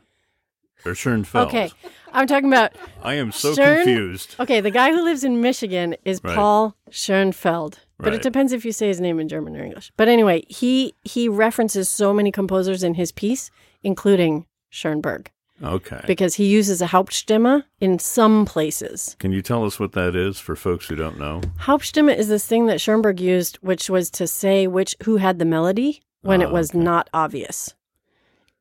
Or 0.85 0.95
Schoenfeld? 0.95 1.49
Okay, 1.49 1.71
I'm 2.13 2.27
talking 2.27 2.49
about 2.49 2.73
I 3.03 3.15
am 3.15 3.33
so 3.33 3.55
Schoen- 3.55 3.77
confused. 3.85 4.37
okay. 4.41 4.61
The 4.61 4.71
guy 4.71 4.91
who 4.91 5.03
lives 5.03 5.25
in 5.25 5.41
Michigan 5.41 5.97
is 6.05 6.21
Right. 6.23 6.35
Paul 6.35 6.77
Schoenfeld. 6.91 7.81
But 8.03 8.11
Right. 8.11 8.15
it 8.17 8.23
depends 8.23 8.53
if 8.53 8.65
you 8.65 8.73
say 8.73 8.89
his 8.89 9.01
name 9.01 9.19
in 9.21 9.29
German 9.29 9.57
or 9.57 9.63
English. 9.65 9.93
But 9.97 10.09
anyway, 10.09 10.45
he 10.49 10.95
he 11.05 11.29
references 11.29 11.89
so 11.89 12.13
many 12.13 12.31
composers 12.33 12.83
in 12.83 12.95
his 12.95 13.13
piece, 13.13 13.51
including 13.83 14.47
Schoenberg. 14.71 15.31
Okay. 15.65 16.01
because 16.09 16.35
he 16.35 16.47
uses 16.47 16.83
a 16.83 16.87
Hauptstimme 16.87 17.63
in 17.81 18.01
some 18.01 18.45
places. 18.45 19.15
Can 19.21 19.31
you 19.31 19.43
tell 19.43 19.65
us 19.65 19.79
what 19.79 19.93
that 19.93 20.17
is 20.17 20.41
for 20.41 20.57
folks 20.57 20.89
who 20.89 20.97
don't 20.97 21.21
know? 21.21 21.41
Hauptstimme 21.61 22.09
is 22.17 22.27
this 22.27 22.45
thing 22.45 22.67
that 22.67 22.81
Schoenberg 22.81 23.21
used, 23.21 23.59
which 23.63 23.89
was 23.89 24.11
to 24.11 24.27
say 24.27 24.67
which 24.67 24.97
who 25.05 25.19
had 25.19 25.39
the 25.39 25.45
melody 25.45 26.03
when 26.23 26.43
Ah, 26.43 26.47
it 26.47 26.53
was 26.53 26.75
not 26.75 27.09
obvious. 27.15 27.75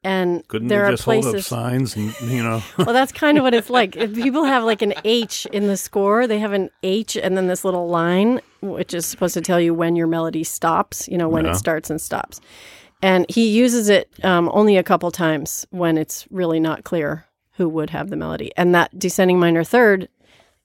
And 0.03 0.47
Couldn't 0.47 0.67
there 0.67 0.85
are 0.85 0.91
just 0.91 1.03
hold 1.03 1.17
up 1.25 1.31
places. 1.31 1.47
signs 1.47 1.95
and 1.95 2.13
you 2.21 2.43
know? 2.43 2.61
well, 2.77 2.93
that's 2.93 3.11
kind 3.11 3.37
of 3.37 3.43
what 3.43 3.53
it's 3.53 3.69
like. 3.69 3.95
If 3.95 4.13
people 4.15 4.45
have 4.45 4.63
like 4.63 4.81
an 4.81 4.93
H 5.03 5.45
in 5.51 5.67
the 5.67 5.77
score, 5.77 6.25
they 6.27 6.39
have 6.39 6.53
an 6.53 6.69
H 6.83 7.15
and 7.17 7.37
then 7.37 7.47
this 7.47 7.63
little 7.63 7.87
line, 7.87 8.41
which 8.61 8.93
is 8.93 9.05
supposed 9.05 9.33
to 9.33 9.41
tell 9.41 9.59
you 9.59 9.73
when 9.73 9.95
your 9.95 10.07
melody 10.07 10.43
stops. 10.43 11.07
You 11.07 11.17
know 11.17 11.29
when 11.29 11.45
Yeah. 11.45 11.51
it 11.51 11.55
starts 11.57 11.89
and 11.89 11.99
stops. 11.99 12.39
And 13.03 13.25
he 13.29 13.47
uses 13.49 13.89
it 13.89 14.09
um, 14.23 14.49
only 14.53 14.77
a 14.77 14.83
couple 14.83 15.09
times 15.11 15.65
when 15.71 15.97
it's 15.97 16.27
really 16.29 16.59
not 16.59 16.83
clear 16.83 17.25
who 17.53 17.67
would 17.67 17.89
have 17.89 18.09
the 18.09 18.15
melody. 18.15 18.51
And 18.55 18.75
that 18.75 18.97
descending 18.97 19.39
minor 19.39 19.63
third, 19.63 20.07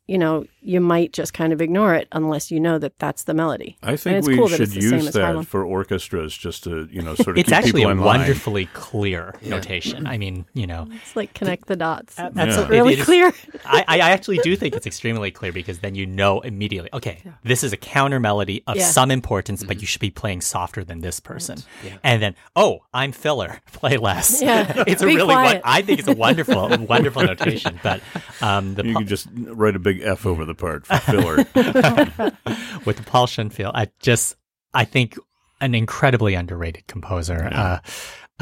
you 0.07 0.19
know, 0.19 0.45
you 0.67 0.81
might 0.81 1.13
just 1.13 1.33
kind 1.33 1.53
of 1.53 1.61
ignore 1.63 1.95
it 1.95 2.09
unless 2.13 2.51
you 2.51 2.59
know 2.61 2.79
that 2.79 2.99
that's 2.99 3.25
the 3.25 3.35
melody. 3.35 3.77
I 3.83 3.97
think 3.97 4.19
it's 4.19 4.27
we 4.29 4.37
cool 4.37 4.49
that 4.49 4.57
should 4.57 4.63
it's 4.65 4.75
the 4.75 4.81
same 4.83 5.01
use 5.01 5.13
that 5.13 5.47
for 5.47 5.65
orchestras 5.65 6.37
just 6.37 6.65
to, 6.65 6.89
you 6.91 7.03
know, 7.03 7.15
sort 7.15 7.29
of 7.37 7.39
It's 7.39 7.49
keep 7.49 7.57
actually 7.57 7.73
people 7.83 7.89
a 7.91 7.93
in 7.93 8.01
line. 8.01 8.19
wonderfully 8.21 8.67
clear 8.73 9.35
notation. 9.45 10.07
I 10.07 10.19
mean, 10.19 10.45
you 10.55 10.67
know, 10.67 10.89
It's 10.91 11.15
like 11.17 11.33
connect 11.35 11.67
the 11.67 11.77
dots. 11.77 12.15
that's 12.17 12.35
Yeah. 12.37 12.63
it- 12.63 12.69
really 12.69 12.95
it 12.95 12.99
is- 13.01 13.05
clear. 13.05 13.33
I, 13.65 13.85
I 13.89 13.99
actually 14.11 14.39
do 14.39 14.57
think 14.57 14.75
it's 14.75 14.87
extremely 14.87 15.31
clear 15.31 15.53
because 15.53 15.79
then 15.79 15.95
you 15.95 16.07
know 16.07 16.41
immediately, 16.41 16.91
okay, 16.93 17.23
this 17.45 17.63
is 17.63 17.73
a 17.73 17.77
counter 17.77 18.19
melody 18.21 18.63
of 18.67 18.77
Yeah. 18.77 18.85
some 18.87 19.11
importance, 19.11 19.63
but 19.63 19.81
you 19.81 19.87
should 19.87 20.01
be 20.01 20.11
playing 20.11 20.41
softer 20.41 20.83
than 20.85 21.01
this 21.01 21.21
person. 21.21 21.59
And 22.03 22.21
then, 22.23 22.35
oh, 22.57 22.81
I'm 22.93 23.13
filler, 23.13 23.61
play 23.73 23.97
less. 23.99 24.43
Yeah. 24.43 24.85
it's 24.87 25.03
a 25.03 25.07
really, 25.07 25.19
won- 25.25 25.35
quiet. 25.45 25.63
I 25.65 25.83
think 25.83 26.01
it's 26.01 26.09
a 26.09 26.15
wonderful, 26.15 26.69
wonderful 26.89 27.23
notation. 27.23 27.79
But 27.83 28.01
um, 28.41 28.75
the 28.75 28.85
You 28.87 28.93
po- 28.95 28.99
could 29.01 29.09
just 29.09 29.29
write 29.35 29.77
a 29.77 29.79
big 29.79 30.01
F 30.03 30.27
over 30.27 30.45
the 30.45 30.55
part 30.57 30.87
for 30.87 30.97
filler. 30.99 31.37
with 32.85 32.97
the 32.97 33.03
Paul 33.07 33.27
Schoenfield. 33.27 33.73
I 33.75 33.89
just, 34.01 34.37
I 34.75 34.85
think, 34.85 35.19
an 35.61 35.75
incredibly 35.75 36.35
underrated 36.35 36.87
composer. 36.87 37.49
Yeah. 37.51 37.63
Uh, 37.63 37.79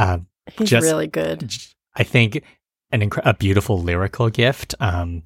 uh, 0.01 0.19
He's 0.59 0.69
Just- 0.71 0.85
really 0.85 1.07
good. 1.07 1.51
I 1.97 2.03
think 2.03 2.43
an 2.91 3.01
inc- 3.09 3.23
a 3.25 3.35
beautiful 3.35 3.79
lyrical 3.81 4.29
gift. 4.31 4.75
Um, 4.81 5.23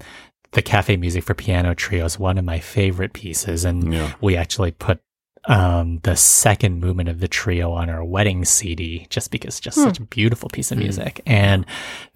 the 0.52 0.62
cafe 0.62 0.96
music 0.96 1.24
for 1.24 1.34
piano 1.34 1.74
trio 1.74 2.04
is 2.04 2.18
one 2.18 2.38
of 2.38 2.44
my 2.44 2.58
favorite 2.60 3.12
pieces, 3.14 3.64
and 3.64 3.92
Yeah. 3.92 4.14
we 4.20 4.36
actually 4.36 4.70
put 4.72 5.00
um, 5.46 5.98
the 6.02 6.14
second 6.14 6.80
movement 6.80 7.08
of 7.08 7.20
the 7.20 7.28
trio 7.28 7.72
on 7.72 7.88
our 7.88 8.04
wedding 8.04 8.44
CD 8.44 9.06
just 9.08 9.30
because 9.30 9.54
it's 9.54 9.60
just 9.60 9.76
such 9.78 9.98
a 9.98 10.02
beautiful 10.02 10.48
piece 10.50 10.70
of 10.70 10.78
music. 10.78 11.20
And 11.26 11.64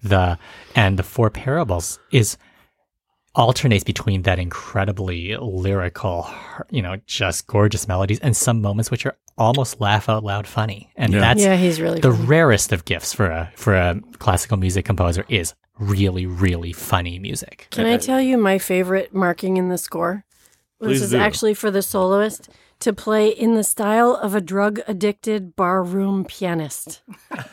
the 0.03 0.37
and 0.75 0.99
the 0.99 1.03
four 1.03 1.29
parables 1.31 1.99
is 2.11 2.37
alternates 3.35 3.83
between 3.83 4.21
that 4.23 4.39
incredibly 4.39 5.35
lyrical, 5.39 6.29
you 6.69 6.81
know, 6.81 6.97
just 7.07 7.47
gorgeous 7.47 7.87
melodies 7.87 8.19
and 8.19 8.35
some 8.37 8.61
moments 8.61 8.91
which 8.91 9.05
are 9.05 9.15
almost 9.37 9.81
laugh 9.81 10.07
out 10.09 10.23
loud 10.23 10.45
funny. 10.47 10.91
And 10.95 11.13
Yeah. 11.13 11.19
that's 11.19 11.41
yeah, 11.41 11.55
he's 11.55 11.81
really 11.81 11.99
the 11.99 12.11
funny. 12.11 12.25
rarest 12.25 12.71
of 12.71 12.85
gifts 12.85 13.13
for 13.13 13.25
a 13.27 13.51
for 13.55 13.75
a 13.75 13.99
classical 14.19 14.57
music 14.57 14.85
composer 14.85 15.25
is 15.29 15.53
really 15.79 16.25
really 16.27 16.71
funny 16.73 17.17
music. 17.17 17.67
Can 17.71 17.85
I 17.87 17.97
tell 17.97 18.21
you 18.21 18.37
my 18.37 18.59
favorite 18.59 19.13
marking 19.13 19.57
in 19.57 19.69
the 19.69 19.77
score? 19.79 20.23
Please 20.79 20.99
this 20.99 21.05
is 21.05 21.11
do. 21.11 21.17
actually 21.17 21.53
for 21.55 21.71
the 21.71 21.81
soloist 21.81 22.49
to 22.83 22.91
play 22.91 23.29
in 23.29 23.55
the 23.55 23.63
style 23.63 24.13
of 24.13 24.35
a 24.35 24.41
drug 24.41 24.81
addicted 24.87 25.55
barroom 25.55 26.25
pianist. 26.25 27.01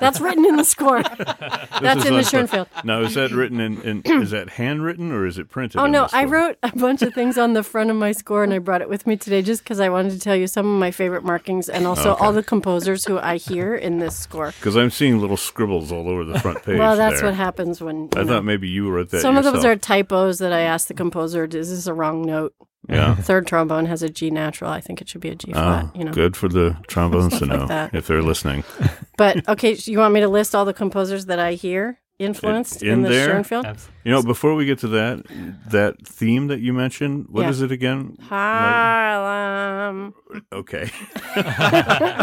That's 0.00 0.20
written 0.20 0.44
in 0.44 0.56
the 0.56 0.64
score. 0.64 1.02
That's 1.80 2.04
in 2.04 2.14
the 2.14 2.24
Schoenfeld. 2.24 2.66
Now, 2.82 3.02
is 3.02 3.14
that 3.14 3.30
written 3.30 3.60
in, 3.60 3.80
in 3.82 4.02
is 4.22 4.32
that 4.32 4.50
handwritten 4.50 5.12
or 5.12 5.26
is 5.26 5.38
it 5.38 5.48
printed? 5.48 5.80
Oh 5.80 5.86
no, 5.86 6.08
I 6.12 6.24
wrote 6.24 6.58
a 6.64 6.76
bunch 6.76 7.02
of 7.02 7.14
things 7.14 7.38
on 7.38 7.52
the 7.52 7.62
front 7.62 7.90
of 7.90 7.96
my 7.96 8.10
score 8.10 8.42
and 8.42 8.52
I 8.52 8.58
brought 8.58 8.82
it 8.82 8.88
with 8.88 9.06
me 9.06 9.16
today 9.16 9.40
just 9.40 9.62
because 9.62 9.78
I 9.78 9.88
wanted 9.88 10.10
to 10.10 10.18
tell 10.18 10.34
you 10.34 10.48
some 10.48 10.66
of 10.66 10.80
my 10.80 10.90
favorite 10.90 11.22
markings 11.22 11.68
and 11.68 11.86
also 11.86 12.14
all 12.16 12.32
the 12.32 12.42
composers 12.42 13.04
who 13.04 13.16
I 13.18 13.36
hear 13.36 13.76
in 13.76 14.00
this 14.00 14.18
score. 14.18 14.48
Because 14.48 14.76
I'm 14.76 14.90
seeing 14.90 15.20
little 15.20 15.36
scribbles 15.36 15.92
all 15.92 16.08
over 16.08 16.24
the 16.24 16.40
front 16.40 16.64
page. 16.64 16.78
Well, 16.78 16.96
that's 16.96 17.20
there. 17.20 17.30
what 17.30 17.36
happens 17.36 17.80
when 17.80 18.08
I 18.16 18.24
know, 18.24 18.26
thought 18.26 18.44
maybe 18.44 18.68
you 18.68 18.90
wrote 18.90 19.10
that. 19.10 19.20
some 19.20 19.36
of 19.36 19.44
those 19.44 19.64
are 19.64 19.76
typos 19.76 20.40
that 20.40 20.52
I 20.52 20.62
asked 20.62 20.88
the 20.88 20.94
composer, 20.94 21.44
is 21.44 21.70
this 21.70 21.86
a 21.86 21.94
wrong 21.94 22.22
note? 22.22 22.52
Yeah. 22.88 23.14
Third 23.20 23.46
trombone 23.46 23.86
has 23.86 24.02
a 24.02 24.08
G 24.08 24.30
natural. 24.30 24.70
I 24.70 24.80
think 24.80 25.00
it 25.00 25.08
should 25.08 25.20
be 25.20 25.28
a 25.28 25.34
G 25.34 25.52
ah, 25.54 25.62
flat, 25.62 25.84
Oh, 25.94 25.98
you 25.98 26.04
know. 26.04 26.12
good 26.12 26.36
for 26.36 26.48
the 26.48 26.76
trombones 26.88 27.38
to 27.38 27.44
Stuff 27.44 27.48
like 27.50 27.68
know 27.68 27.90
if 27.92 28.06
they're 28.06 28.22
listening. 28.22 28.64
But 29.16 29.46
okay, 29.48 29.74
so 29.74 29.90
you 29.90 29.98
want 29.98 30.14
me 30.14 30.20
to 30.20 30.28
list 30.28 30.54
all 30.54 30.64
the 30.64 30.74
composers 30.74 31.26
that 31.26 31.38
I 31.38 31.54
hear 31.54 32.00
influenced 32.20 32.82
In- 32.82 32.88
in, 32.88 32.94
in 32.94 33.02
the 33.02 33.08
there? 33.08 33.28
Schoenfeld? 33.30 33.66
You 34.04 34.12
know, 34.12 34.22
before 34.22 34.54
we 34.54 34.64
get 34.66 34.78
to 34.80 34.88
that, 34.88 35.24
that 35.70 36.06
theme 36.06 36.46
that 36.48 36.60
you 36.60 36.72
mentioned, 36.72 37.26
what 37.28 37.48
is 37.48 37.60
Yeah. 37.60 37.66
it 37.66 37.72
again? 37.72 38.16
Harlem. 38.28 40.14
Okay. 40.52 40.90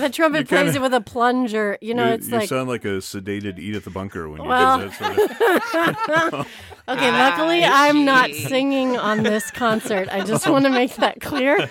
The 0.00 0.10
trumpet 0.10 0.40
You 0.40 0.46
plays 0.46 0.72
kinda- 0.72 0.78
it 0.78 0.82
with 0.82 0.94
a 0.94 1.00
plunger. 1.00 1.78
You 1.80 1.94
know, 1.94 2.08
you, 2.08 2.14
it's 2.14 2.26
you 2.28 2.38
like 2.38 2.48
sound 2.48 2.68
like 2.68 2.84
a 2.84 2.98
sedated 2.98 3.56
Edith 3.60 3.86
Bunker 3.92 4.28
when 4.28 4.42
you 4.42 4.48
Well- 4.48 4.80
did 4.80 4.90
that 4.90 4.98
sort 4.98 6.34
of. 6.34 6.40
okay. 6.88 7.10
Luckily, 7.12 7.60
ah, 7.62 7.84
I'm 7.84 8.04
not 8.04 8.32
singing 8.34 8.96
on 8.96 9.22
this 9.22 9.48
concert. 9.52 10.08
I 10.10 10.22
just 10.24 10.48
want 10.52 10.64
to 10.64 10.70
make 10.72 10.96
that 10.96 11.20
clear. 11.20 11.64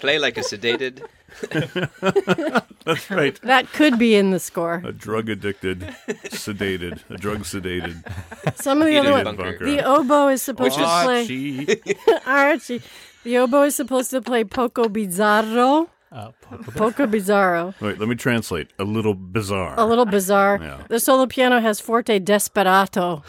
Play 0.00 0.18
like 0.18 0.36
a 0.36 0.40
sedated. 0.40 1.04
That's 2.84 3.10
right. 3.10 3.40
that 3.42 3.72
could 3.72 3.98
be 3.98 4.14
in 4.14 4.30
the 4.30 4.38
score. 4.40 4.82
A 4.84 4.92
drug 4.92 5.28
addicted, 5.28 5.80
sedated, 6.30 7.00
a 7.10 7.16
drug 7.16 7.40
sedated 7.40 8.02
Some 8.56 8.80
of 8.82 8.88
the 8.88 8.98
other 8.98 9.12
ones. 9.12 9.24
Bunker. 9.36 9.64
The 9.64 9.84
oboe 9.84 10.28
is 10.28 10.42
supposed 10.42 10.78
Which 10.78 10.86
to 10.86 10.90
is- 10.90 11.04
play 11.04 11.20
Archie. 11.20 11.94
Archie. 12.26 12.82
The 13.24 13.38
oboe 13.38 13.62
is 13.64 13.76
supposed 13.76 14.10
to 14.10 14.20
play 14.20 14.44
poco 14.44 14.84
Bizarro. 14.84 15.88
Uh, 16.10 16.30
Poco- 16.42 16.72
Poco 16.72 17.06
bizzarro. 17.06 17.72
Wait, 17.80 17.98
let 17.98 18.06
me 18.06 18.14
translate. 18.14 18.68
A 18.78 18.84
little 18.84 19.14
bizarre. 19.14 19.74
A 19.78 19.86
little 19.86 20.04
bizarre. 20.04 20.58
Yeah. 20.60 20.82
The 20.88 21.00
solo 21.00 21.24
piano 21.24 21.58
has 21.58 21.80
forte 21.80 22.18
desperato. 22.18 23.22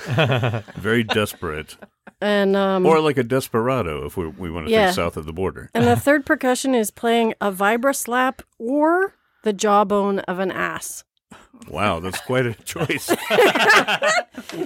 Very 0.75 1.05
desperate. 1.05 1.77
And 2.23 2.55
um 2.55 2.85
Or 2.85 2.99
like 3.01 3.17
a 3.17 3.23
desperado 3.23 4.05
if 4.05 4.15
we, 4.15 4.27
we 4.27 4.49
want 4.49 4.67
to 4.67 4.71
Yeah. 4.71 4.85
think 4.85 4.95
south 4.95 5.17
of 5.17 5.25
the 5.25 5.33
border. 5.33 5.69
and 5.73 5.85
the 5.85 5.95
third 6.07 6.25
percussion 6.25 6.73
is 6.73 6.89
playing 6.89 7.33
a 7.41 7.51
vibra 7.51 7.93
slap 7.95 8.41
or 8.57 9.15
the 9.43 9.51
jawbone 9.51 10.19
of 10.19 10.39
an 10.39 10.51
ass. 10.51 11.03
Wow, 11.69 11.99
that's 11.99 12.19
quite 12.21 12.45
a 12.45 12.53
choice. 12.65 13.09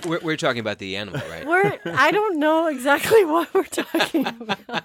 We're, 0.06 0.20
we're 0.22 0.38
talking 0.38 0.60
about 0.60 0.78
the 0.80 0.98
animal, 0.98 1.22
right? 1.30 1.46
We're 1.48 1.80
I 1.86 2.12
don't 2.12 2.40
know 2.40 2.68
exactly 2.68 3.24
what 3.34 3.54
we're 3.54 3.64
talking 3.66 4.26
about. 4.28 4.84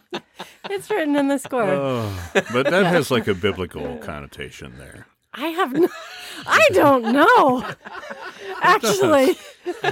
It's 0.70 0.90
written 0.90 1.16
in 1.16 1.28
the 1.28 1.38
score. 1.38 1.62
Oh, 1.64 2.30
but 2.52 2.70
that 2.70 2.86
has 2.86 3.10
like 3.10 3.28
a 3.28 3.34
biblical 3.34 3.96
connotation 3.98 4.74
there. 4.78 5.06
I 5.34 5.46
have 5.48 5.72
no 5.72 5.88
I 6.46 6.68
don't 6.72 7.12
know. 7.12 7.64
Actually, 8.62 9.36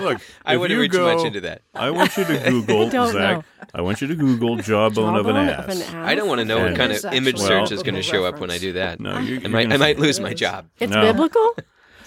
Look, 0.00 0.20
I 0.44 0.54
if 0.54 0.60
wouldn't 0.60 0.70
you 0.76 0.80
read 0.80 0.92
too 0.92 0.98
go- 0.98 1.14
much 1.16 1.24
into 1.26 1.40
that. 1.42 1.62
I 1.74 1.90
want 1.90 2.16
you 2.16 2.24
to 2.24 2.38
Google, 2.50 2.88
don't 2.88 3.12
Zak. 3.12 3.36
know. 3.38 3.44
I 3.74 3.80
want 3.82 4.00
you 4.00 4.08
to 4.08 4.14
Google 4.16 4.56
jawbone, 4.56 5.16
of 5.16 5.26
an 5.26 5.34
jawbone 5.34 5.76
ass. 5.82 5.94
I 5.94 6.14
don't 6.14 6.28
want 6.28 6.40
to 6.40 6.44
know 6.44 6.58
And- 6.58 6.70
what 6.70 6.76
kind 6.76 6.92
of 6.92 6.96
actually 7.04 7.16
image 7.18 7.36
Well- 7.38 7.46
search 7.46 7.72
is 7.72 7.82
going 7.82 7.94
to 7.94 8.00
biblical 8.00 8.20
show 8.20 8.24
up 8.26 8.40
when 8.40 8.50
I 8.50 8.54
reference. 8.54 8.60
do 8.62 8.72
that. 8.74 9.00
No, 9.00 9.18
you, 9.18 9.40
I 9.44 9.48
might, 9.48 9.72
I 9.72 9.76
might 9.76 9.98
lose 9.98 10.18
my 10.20 10.34
job. 10.34 10.66
It's 10.78 10.92
No. 10.92 11.02
biblical? 11.02 11.54
I 11.58 11.62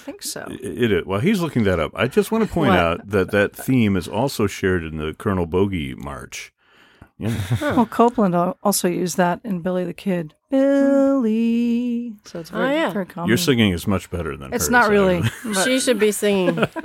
think 0.05 0.21
so. 0.23 0.45
It 0.49 0.91
is. 0.91 1.05
Well, 1.05 1.21
he's 1.21 1.39
looking 1.39 1.63
that 1.63 1.79
up. 1.79 1.91
I 1.95 2.07
just 2.07 2.31
want 2.31 2.45
to 2.45 2.53
point 2.53 2.71
What? 2.71 2.79
out 2.79 3.09
that 3.09 3.31
that 3.31 3.55
theme 3.55 3.95
is 3.95 4.07
also 4.07 4.47
shared 4.47 4.83
in 4.83 4.97
the 4.97 5.13
Colonel 5.13 5.45
Bogey 5.45 5.95
March. 5.95 6.51
Yeah. 7.19 7.35
Well, 7.61 7.85
Copland 7.85 8.35
also 8.35 8.87
used 8.87 9.17
that 9.17 9.39
in 9.43 9.61
Billy 9.61 9.83
the 9.85 9.93
Kid. 9.93 10.33
Billy. 10.49 12.13
So 12.25 12.39
it's 12.39 12.49
very, 12.49 12.65
Oh, 12.65 12.71
yeah. 12.73 12.89
very 12.91 13.05
common. 13.05 13.27
Your 13.27 13.37
singing 13.37 13.71
is 13.71 13.87
much 13.87 14.09
better 14.09 14.35
than 14.35 14.53
It's 14.53 14.65
hers, 14.65 14.69
not 14.71 14.89
really. 14.89 15.21
but- 15.43 15.63
She 15.63 15.79
should 15.79 15.99
be 15.99 16.11
singing. 16.11 16.65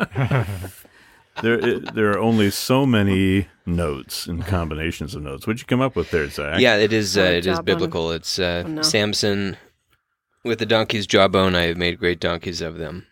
There, 1.40 1.54
it, 1.54 1.94
there 1.94 2.10
are 2.10 2.18
only 2.18 2.50
so 2.50 2.84
many 2.84 3.46
notes 3.64 4.26
and 4.26 4.44
combinations 4.44 5.14
of 5.14 5.22
notes. 5.22 5.46
What'd 5.46 5.60
you 5.60 5.66
come 5.68 5.80
up 5.80 5.94
with 5.94 6.10
there, 6.10 6.28
Zak? 6.28 6.58
Yeah, 6.58 6.74
it 6.78 6.92
is. 6.92 7.16
Uh, 7.16 7.20
Oh, 7.20 7.24
it 7.26 7.36
is 7.46 7.56
jawbone. 7.58 7.64
biblical. 7.64 8.10
It's 8.10 8.40
uh, 8.40 8.64
Oh, 8.66 8.68
no. 8.68 8.82
Samson 8.82 9.56
with 10.44 10.58
the 10.58 10.66
donkey's 10.66 11.06
jawbone. 11.06 11.54
I 11.54 11.62
have 11.68 11.76
made 11.76 12.00
great 12.00 12.18
donkeys 12.18 12.60
of 12.60 12.78
them. 12.78 13.06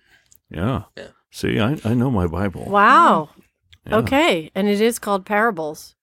Yeah. 0.51 0.83
Yeah. 0.97 1.07
See, 1.31 1.61
I, 1.61 1.79
I 1.85 1.95
know 1.95 2.11
my 2.11 2.27
Bible. 2.27 2.65
Wow. 2.65 3.29
Yeah. 3.87 3.99
Okay. 3.99 4.51
And 4.57 4.67
it 4.67 4.81
is 4.81 4.99
called 4.99 5.25
parables. 5.25 5.95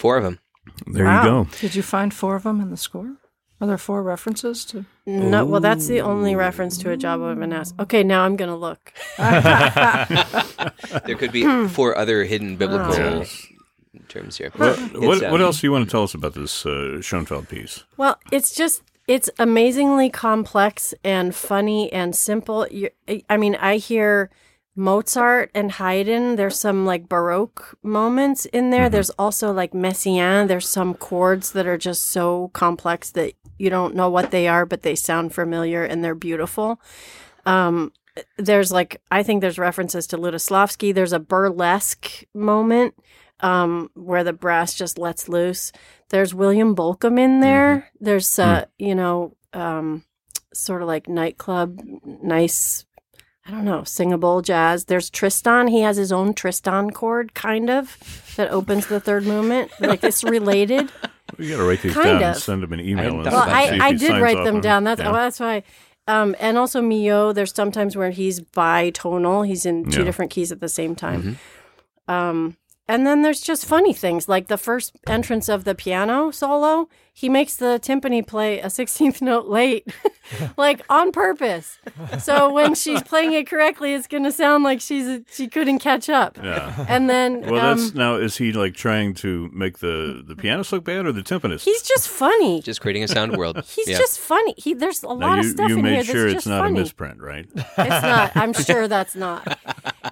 Four 0.00 0.16
of 0.16 0.24
them. 0.24 0.38
There 0.86 1.04
Wow. 1.04 1.22
you 1.22 1.28
go. 1.30 1.48
Did 1.60 1.74
you 1.74 1.82
find 1.82 2.12
four 2.12 2.34
of 2.36 2.42
them 2.44 2.60
in 2.60 2.70
the 2.70 2.76
score? 2.78 3.16
Are 3.60 3.66
there 3.66 3.76
four 3.78 4.02
references 4.02 4.64
to? 4.66 4.86
No, 5.04 5.44
well, 5.44 5.60
that's 5.60 5.86
the 5.86 6.00
only 6.00 6.34
reference 6.34 6.78
to 6.78 6.90
a 6.90 6.96
jawbone 6.96 7.32
of 7.36 7.42
an 7.42 7.52
ass. 7.52 7.74
Okay, 7.78 8.02
now 8.02 8.24
I'm 8.24 8.36
going 8.36 8.48
to 8.48 8.56
look. 8.56 8.92
There 11.06 11.16
could 11.16 11.32
be 11.32 11.44
four 11.68 11.96
other 11.98 12.24
hidden 12.24 12.56
biblical 12.56 12.94
Yes. 12.94 13.46
terms 14.08 14.38
here. 14.38 14.50
What, 14.56 14.78
what, 14.94 15.16
It's, 15.18 15.22
what 15.22 15.40
um, 15.40 15.42
else 15.42 15.60
do 15.60 15.66
you 15.66 15.72
want 15.72 15.84
to 15.84 15.90
tell 15.90 16.02
us 16.04 16.14
about 16.14 16.32
this 16.34 16.64
uh, 16.64 17.02
Schoenfeld 17.02 17.48
piece? 17.48 17.84
Well, 17.98 18.16
it's 18.32 18.54
just 18.54 18.82
it's 19.06 19.28
amazingly 19.38 20.08
complex 20.08 20.94
and 21.04 21.34
funny 21.34 21.92
and 21.92 22.14
simple. 22.16 22.66
You, 22.70 22.88
I 23.28 23.36
mean, 23.36 23.56
I 23.56 23.76
hear 23.76 24.30
Mozart 24.76 25.50
and 25.54 25.72
Haydn. 25.72 26.36
There's 26.36 26.58
some 26.58 26.86
like 26.86 27.08
Baroque 27.08 27.76
moments 27.82 28.46
in 28.46 28.70
there. 28.70 28.88
There's 28.88 29.10
also 29.10 29.52
like 29.52 29.72
Messiaen. 29.72 30.48
There's 30.48 30.68
some 30.68 30.94
chords 30.94 31.52
that 31.52 31.66
are 31.66 31.78
just 31.78 32.02
so 32.02 32.48
complex 32.52 33.10
that 33.12 33.34
you 33.58 33.68
don't 33.68 33.94
know 33.94 34.08
what 34.08 34.30
they 34.30 34.48
are, 34.48 34.64
but 34.64 34.82
they 34.82 34.94
sound 34.94 35.34
familiar 35.34 35.84
and 35.84 36.02
they're 36.02 36.14
beautiful. 36.14 36.80
Um, 37.44 37.92
there's 38.36 38.72
like 38.72 39.00
I 39.10 39.22
think 39.22 39.40
there's 39.40 39.58
references 39.58 40.06
to 40.08 40.18
Lutoslawski. 40.18 40.94
There's 40.94 41.12
a 41.12 41.20
burlesque 41.20 42.24
moment 42.34 42.94
um, 43.40 43.90
where 43.94 44.24
the 44.24 44.32
brass 44.32 44.74
just 44.74 44.98
lets 44.98 45.28
loose. 45.28 45.72
There's 46.10 46.34
William 46.34 46.74
Bolcom 46.74 47.18
in 47.18 47.40
there. 47.40 47.90
There's 48.00 48.38
uh, 48.38 48.66
you 48.78 48.94
know, 48.94 49.36
um, 49.52 50.04
sort 50.52 50.82
of 50.82 50.88
like 50.88 51.08
nightclub, 51.08 51.80
nice. 52.04 52.84
I 53.46 53.50
don't 53.52 53.64
know, 53.64 53.82
singable 53.84 54.42
jazz. 54.42 54.84
There's 54.84 55.08
Tristan. 55.10 55.68
He 55.68 55.80
has 55.80 55.96
his 55.96 56.12
own 56.12 56.34
Tristan 56.34 56.90
chord, 56.90 57.34
kind 57.34 57.70
of, 57.70 58.32
that 58.36 58.50
opens 58.50 58.86
the 58.86 59.00
third 59.00 59.24
movement. 59.24 59.70
Like 59.80 60.04
it's 60.04 60.22
related. 60.22 60.90
We 61.38 61.48
got 61.48 61.56
to 61.56 61.64
write 61.64 61.80
these 61.82 61.94
Kind 61.94 62.20
down 62.20 62.30
of. 62.32 62.36
send 62.36 62.62
him 62.62 62.72
an 62.72 62.80
email. 62.80 63.04
hadn't 63.04 63.20
and 63.20 63.30
thought 63.30 63.46
Well, 63.48 63.56
I, 63.56 63.78
I 63.88 63.92
did 63.94 64.20
write 64.20 64.44
them 64.44 64.60
down. 64.60 64.84
That's 64.84 65.00
Yeah. 65.00 65.06
well, 65.10 65.20
that's 65.20 65.40
why. 65.40 65.62
Um, 66.06 66.34
and 66.40 66.58
also 66.58 66.82
Milhaud, 66.82 67.34
there's 67.34 67.54
sometimes 67.54 67.96
where 67.96 68.10
he's 68.10 68.40
bitonal. 68.40 69.46
He's 69.46 69.64
in 69.64 69.88
two 69.90 70.00
Yeah. 70.00 70.04
different 70.04 70.30
keys 70.30 70.50
at 70.52 70.60
the 70.60 70.68
same 70.68 70.94
time. 70.94 71.38
Um, 72.08 72.56
and 72.88 73.06
then 73.06 73.22
there's 73.22 73.40
just 73.40 73.64
funny 73.64 73.92
things 73.92 74.28
like 74.28 74.48
the 74.48 74.58
first 74.58 74.96
entrance 75.06 75.48
of 75.48 75.64
the 75.64 75.74
piano 75.74 76.30
solo. 76.32 76.88
He 77.20 77.28
makes 77.28 77.56
the 77.56 77.78
timpani 77.82 78.26
play 78.26 78.60
a 78.60 78.68
16th 78.68 79.20
note 79.30 79.44
late, 79.44 79.86
like 80.56 80.80
on 80.88 81.12
purpose. 81.12 81.76
So 82.18 82.50
when 82.50 82.74
she's 82.74 83.02
playing 83.02 83.34
it 83.34 83.46
correctly, 83.46 83.92
it's 83.92 84.06
going 84.06 84.24
to 84.24 84.32
sound 84.32 84.64
like 84.64 84.80
she's 84.80 85.20
she 85.30 85.46
couldn't 85.46 85.80
catch 85.80 86.08
up. 86.08 86.38
Yeah. 86.42 86.68
And 86.88 87.10
then 87.10 87.42
Well, 87.42 87.60
um, 87.60 87.78
that's 87.78 87.94
now. 87.94 88.14
Is 88.16 88.38
he 88.38 88.52
like 88.52 88.74
trying 88.74 89.12
to 89.16 89.50
make 89.52 89.80
the 89.80 90.24
the 90.26 90.34
pianist 90.34 90.72
look 90.72 90.82
bad 90.84 91.04
or 91.04 91.12
the 91.12 91.20
timpanist? 91.20 91.64
he's 91.64 91.82
just 91.82 92.08
funny. 92.08 92.62
Just 92.62 92.80
creating 92.80 93.04
a 93.04 93.08
sound 93.08 93.36
world. 93.36 93.62
He's 93.66 93.88
yeah. 93.88 93.98
just 93.98 94.18
funny. 94.18 94.54
He 94.56 94.72
there's 94.72 95.02
a 95.02 95.08
now 95.08 95.14
lot 95.14 95.34
you, 95.34 95.40
of 95.40 95.46
stuff 95.46 95.68
you 95.68 95.76
in 95.76 95.82
made 95.82 95.94
here 95.96 96.04
sure 96.04 96.22
that's 96.22 96.34
it's 96.36 96.44
just 96.44 96.46
not 96.46 96.62
funny. 96.62 96.78
a 96.78 96.82
misprint, 96.82 97.20
right? 97.20 97.46
It's 97.54 97.76
not. 97.76 98.32
I'm 98.34 98.54
sure 98.54 98.88
that's 98.88 99.14
not. 99.14 99.58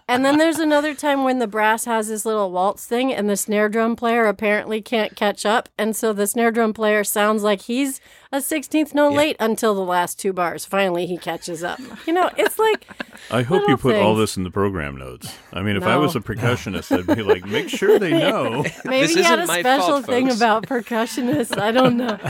And 0.07 0.25
then 0.25 0.39
there's 0.39 0.59
another 0.59 0.95
time 0.95 1.25
when 1.25 1.39
the 1.39 1.47
brass 1.47 1.85
has 1.85 2.09
this 2.09 2.25
little 2.25 2.51
waltz 2.51 2.87
thing, 2.87 3.13
and 3.13 3.29
the 3.29 3.37
snare 3.37 3.69
drum 3.69 3.95
player 3.97 4.27
apparently 4.27 4.81
can't 4.81 5.15
catch 5.17 5.45
up, 5.47 5.69
and 5.79 5.95
so 5.95 6.13
the 6.13 6.27
snare 6.27 6.51
drum 6.51 6.73
player 6.73 6.98
sounds 7.05 7.43
like 7.43 7.63
he's 7.63 8.01
a 8.33 8.41
sixteenth 8.41 8.95
note 8.95 9.15
late 9.15 9.37
until 9.41 9.75
the 9.75 9.85
last 9.85 10.19
two 10.19 10.33
bars. 10.33 10.65
Finally, 10.65 11.07
he 11.07 11.17
catches 11.17 11.65
up. 11.65 11.81
You 12.07 12.13
know, 12.13 12.31
it's 12.37 12.59
like 12.59 12.87
I 13.31 13.43
hope 13.43 13.63
you 13.63 13.75
Little 13.75 13.91
put 13.91 13.97
all 13.97 14.15
this 14.15 14.37
in 14.37 14.45
the 14.45 14.51
program 14.51 14.97
notes. 14.97 15.35
I 15.53 15.63
mean, 15.63 15.77
if 15.77 15.83
I 15.83 15.97
was 15.97 16.17
a 16.17 16.21
percussionist, 16.21 16.97
I'd 16.97 17.17
be 17.17 17.23
like, 17.23 17.45
make 17.47 17.69
sure 17.69 17.99
they 17.99 18.11
know. 18.11 18.65
maybe 18.85 19.07
This 19.07 19.15
he 19.15 19.23
had 19.23 19.41
a 19.41 19.47
my 19.47 19.61
special 19.61 20.03
fault, 20.03 20.07
thing 20.07 20.31
about 20.31 20.67
percussionists. 20.67 21.59
I 21.59 21.73
don't 21.73 21.97
know. 21.97 22.19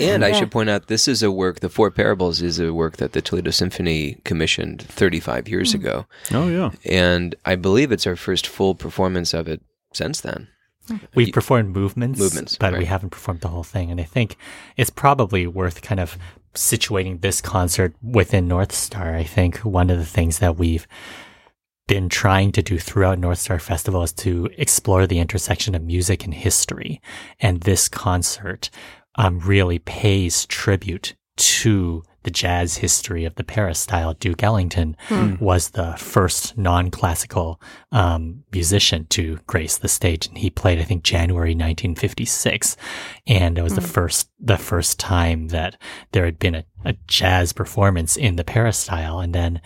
And 0.00 0.24
I 0.24 0.32
should 0.32 0.50
point 0.50 0.70
out, 0.70 0.86
this 0.86 1.06
is 1.06 1.22
a 1.22 1.30
work, 1.30 1.60
The 1.60 1.68
Four 1.68 1.90
Parables 1.90 2.42
is 2.42 2.58
a 2.58 2.72
work 2.72 2.96
that 2.96 3.12
the 3.12 3.20
Toledo 3.20 3.50
Symphony 3.50 4.18
commissioned 4.24 4.82
35 4.82 5.48
years 5.48 5.72
hmm. 5.72 5.80
ago. 5.80 6.06
Oh 6.32 6.48
yeah. 6.48 6.70
And 6.84 7.34
I 7.44 7.56
believe 7.56 7.92
it's 7.92 8.06
our 8.06 8.16
first 8.16 8.46
full 8.46 8.74
performance 8.74 9.34
of 9.34 9.48
it 9.48 9.62
since 9.92 10.20
then. 10.20 10.48
We've 11.14 11.32
performed 11.32 11.74
movements, 11.74 12.18
Movements, 12.18 12.56
but 12.56 12.76
we 12.76 12.84
haven't 12.84 13.10
performed 13.10 13.40
the 13.40 13.48
whole 13.48 13.62
thing. 13.62 13.90
And 13.90 14.00
I 14.00 14.04
think 14.04 14.36
it's 14.76 14.90
probably 14.90 15.46
worth 15.46 15.82
kind 15.82 16.00
of 16.00 16.16
situating 16.54 17.20
this 17.20 17.40
concert 17.40 17.94
within 18.02 18.48
North 18.48 18.72
Star. 18.72 19.14
I 19.14 19.24
think 19.24 19.58
one 19.58 19.90
of 19.90 19.98
the 19.98 20.04
things 20.04 20.38
that 20.38 20.56
we've 20.56 20.86
been 21.86 22.08
trying 22.08 22.52
to 22.52 22.62
do 22.62 22.78
throughout 22.78 23.18
North 23.18 23.38
Star 23.38 23.58
Festival 23.58 24.02
is 24.02 24.12
to 24.12 24.48
explore 24.56 25.06
the 25.06 25.18
intersection 25.18 25.74
of 25.74 25.82
music 25.82 26.24
and 26.24 26.34
history. 26.34 27.00
And 27.40 27.62
this 27.62 27.88
concert 27.88 28.70
um, 29.16 29.40
really 29.40 29.80
pays 29.80 30.46
tribute 30.46 31.14
to 31.36 32.04
the 32.22 32.30
jazz 32.30 32.78
history 32.78 33.24
of 33.24 33.34
the 33.36 33.44
Peristyle. 33.44 34.14
Duke 34.14 34.42
Ellington 34.42 34.96
was 35.40 35.70
the 35.70 35.94
first 35.94 36.56
non-classical 36.58 37.60
um, 37.92 38.44
musician 38.52 39.06
to 39.10 39.38
grace 39.46 39.78
the 39.78 39.88
stage, 39.88 40.26
and 40.26 40.38
he 40.38 40.50
played, 40.50 40.78
I 40.78 40.84
think, 40.84 41.02
January 41.02 41.50
1956, 41.50 42.76
and 43.26 43.58
it 43.58 43.62
was 43.62 43.74
the 43.74 43.80
first 43.80 44.30
the 44.38 44.58
first 44.58 44.98
time 44.98 45.48
that 45.48 45.76
there 46.12 46.24
had 46.24 46.38
been 46.38 46.54
a, 46.54 46.64
a 46.84 46.94
jazz 47.06 47.52
performance 47.52 48.16
in 48.16 48.36
the 48.36 48.44
Peristyle, 48.44 49.20
and 49.20 49.34
then 49.34 49.60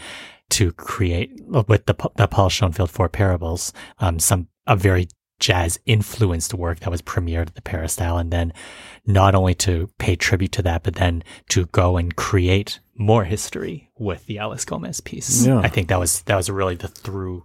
to 0.50 0.72
create 0.72 1.32
with 1.46 1.86
the 1.86 1.94
the 2.16 2.28
Paul 2.28 2.48
Schoenfield 2.48 2.90
Four 2.90 3.08
Parables, 3.08 3.72
um, 3.98 4.18
some 4.18 4.48
a 4.66 4.76
very 4.76 5.08
jazz 5.40 5.78
influenced 5.86 6.54
work 6.54 6.80
that 6.80 6.90
was 6.90 7.02
premiered 7.02 7.48
at 7.48 7.54
the 7.54 7.62
Peristyle, 7.62 8.18
and 8.18 8.30
then 8.30 8.52
not 9.06 9.34
only 9.34 9.54
to 9.54 9.90
pay 9.98 10.16
tribute 10.16 10.52
to 10.52 10.62
that, 10.62 10.82
but 10.82 10.94
then 10.96 11.22
to 11.50 11.66
go 11.66 11.96
and 11.96 12.16
create 12.16 12.80
more 12.96 13.24
history 13.24 13.90
with 13.98 14.26
the 14.26 14.38
Alice 14.38 14.64
Gomez 14.64 15.00
piece. 15.00 15.44
Yeah. 15.46 15.58
I 15.58 15.68
think 15.68 15.88
that 15.88 15.98
was 15.98 16.22
that 16.22 16.36
was 16.36 16.48
really 16.50 16.76
the 16.76 16.88
through 16.88 17.44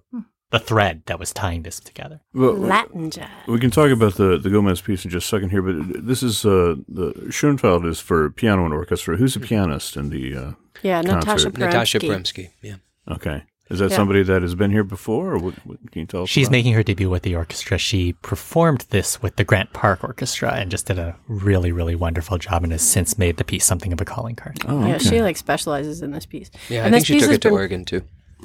the 0.52 0.60
thread 0.60 1.04
that 1.06 1.20
was 1.20 1.32
tying 1.32 1.62
this 1.64 1.80
together. 1.80 2.22
Well, 2.34 2.54
Latin 2.54 3.12
jazz. 3.12 3.30
we 3.48 3.60
can 3.60 3.72
talk 3.72 3.92
about 3.92 4.16
the 4.16 4.38
the 4.38 4.50
Gomez 4.50 4.82
piece 4.82 5.06
in 5.06 5.12
just 5.12 5.26
a 5.28 5.30
second 5.30 5.50
here, 5.50 5.62
but 5.62 6.06
this 6.06 6.24
is 6.24 6.46
uh, 6.46 6.76
the 6.88 7.28
Schoenfeld 7.30 7.86
is 7.86 8.00
for 8.00 8.30
piano 8.30 8.66
and 8.66 8.74
orchestra. 8.74 9.18
Who's 9.18 9.34
the 9.34 9.40
pianist 9.40 9.96
in 9.98 10.10
the? 10.10 10.36
Uh, 10.36 10.52
Yeah, 10.82 11.02
Natasha 11.02 11.26
Concert. 11.26 11.54
Paremski. 11.54 11.60
Natasha 11.60 12.00
Paremski. 12.00 12.50
Yeah. 12.62 12.76
okay, 13.12 13.44
is 13.70 13.80
that 13.80 13.92
Yeah. 13.92 13.96
somebody 13.96 14.24
that 14.24 14.42
has 14.42 14.56
been 14.56 14.72
here 14.72 14.84
before, 14.84 15.34
or 15.34 15.38
what, 15.38 15.54
what 15.66 15.78
can 15.92 16.00
you 16.02 16.06
tell 16.06 16.24
us? 16.24 16.30
She's 16.30 16.48
about? 16.48 16.52
making 16.54 16.74
her 16.74 16.84
debut 16.84 17.10
with 17.10 17.24
the 17.24 17.36
orchestra. 17.36 17.78
She 17.78 18.14
performed 18.14 18.86
this 18.90 19.22
with 19.22 19.36
the 19.36 19.44
Grant 19.44 19.74
Park 19.74 20.04
Orchestra 20.04 20.54
and 20.54 20.72
just 20.72 20.88
did 20.88 20.98
a 21.00 21.16
really, 21.28 21.72
really 21.72 21.96
wonderful 21.96 22.38
job 22.38 22.64
and 22.64 22.72
has 22.72 22.82
since 22.82 23.18
made 23.18 23.38
the 23.38 23.44
piece 23.44 23.66
something 23.66 23.94
of 23.94 24.02
a 24.02 24.06
calling 24.06 24.36
card. 24.36 24.58
Oh, 24.68 24.86
Yeah, 24.88 24.98
she 24.98 25.22
like 25.22 25.38
specializes 25.38 26.02
in 26.02 26.12
this 26.12 26.26
piece. 26.26 26.50
Yeah, 26.70 26.86
and 26.86 26.96
I 26.96 27.00
this 27.00 27.00
think 27.00 27.06
she 27.08 27.14
piece 27.14 27.22
took 27.24 27.30
has 27.30 27.36
it 27.38 27.42
to 27.42 27.48
been- 27.50 27.54
Oregon 27.58 27.86
too. 27.86 28.02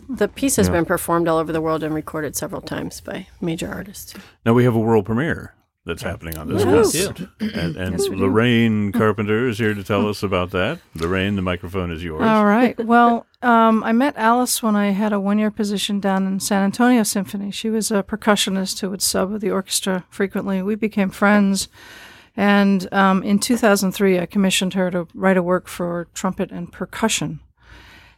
The 0.09 0.29
piece 0.29 0.57
has 0.57 0.69
been 0.69 0.85
performed 0.85 1.29
all 1.29 1.39
over 1.39 1.53
the 1.53 1.61
world 1.61 1.83
and 1.85 1.95
recorded 1.95 2.35
several 2.37 2.61
times 2.61 3.01
by 3.01 3.29
major 3.41 3.69
artists. 3.73 4.13
Now 4.45 4.53
we 4.53 4.65
have 4.65 4.75
a 4.75 4.79
world 4.81 5.07
premiere 5.07 5.55
that's 5.87 6.03
happening 6.03 6.39
on 6.39 6.49
this 6.49 6.65
Woo. 6.65 6.73
concert, 6.73 7.29
and, 7.41 7.77
and 7.77 8.01
Lorraine 8.09 8.91
Carpenter 8.91 9.49
is 9.49 9.59
here 9.59 9.75
to 9.75 9.85
tell 9.85 10.09
us 10.09 10.23
about 10.23 10.51
that. 10.53 10.81
Lorraine, 10.95 11.37
the 11.37 11.43
microphone 11.43 11.91
is 11.91 12.03
yours. 12.03 12.23
All 12.23 12.47
right. 12.47 12.79
Well, 12.83 13.27
um, 13.43 13.85
I 13.85 13.93
met 13.93 14.17
Alice 14.17 14.63
when 14.63 14.77
I 14.77 14.91
had 14.91 15.13
a 15.13 15.21
one 15.21 15.39
year 15.39 15.51
position 15.51 16.01
down 16.01 16.27
in 16.27 16.41
San 16.41 16.65
Antonio 16.65 17.03
Symphony. 17.03 17.51
She 17.51 17.69
was 17.69 17.91
a 17.91 18.03
percussionist 18.03 18.81
who 18.81 18.91
would 18.91 19.03
sub 19.03 19.31
with 19.31 19.43
the 19.43 19.51
orchestra 19.51 20.05
frequently. 20.09 20.63
We 20.63 20.75
became 20.75 21.11
friends. 21.11 21.69
And 22.37 22.93
um, 22.93 23.23
in 23.23 23.39
2003, 23.39 24.19
I 24.19 24.27
commissioned 24.27 24.75
her 24.75 24.91
to 24.91 25.07
write 25.15 25.37
a 25.37 25.43
work 25.43 25.69
for 25.69 26.09
trumpet 26.15 26.51
and 26.51 26.73
percussion. 26.73 27.41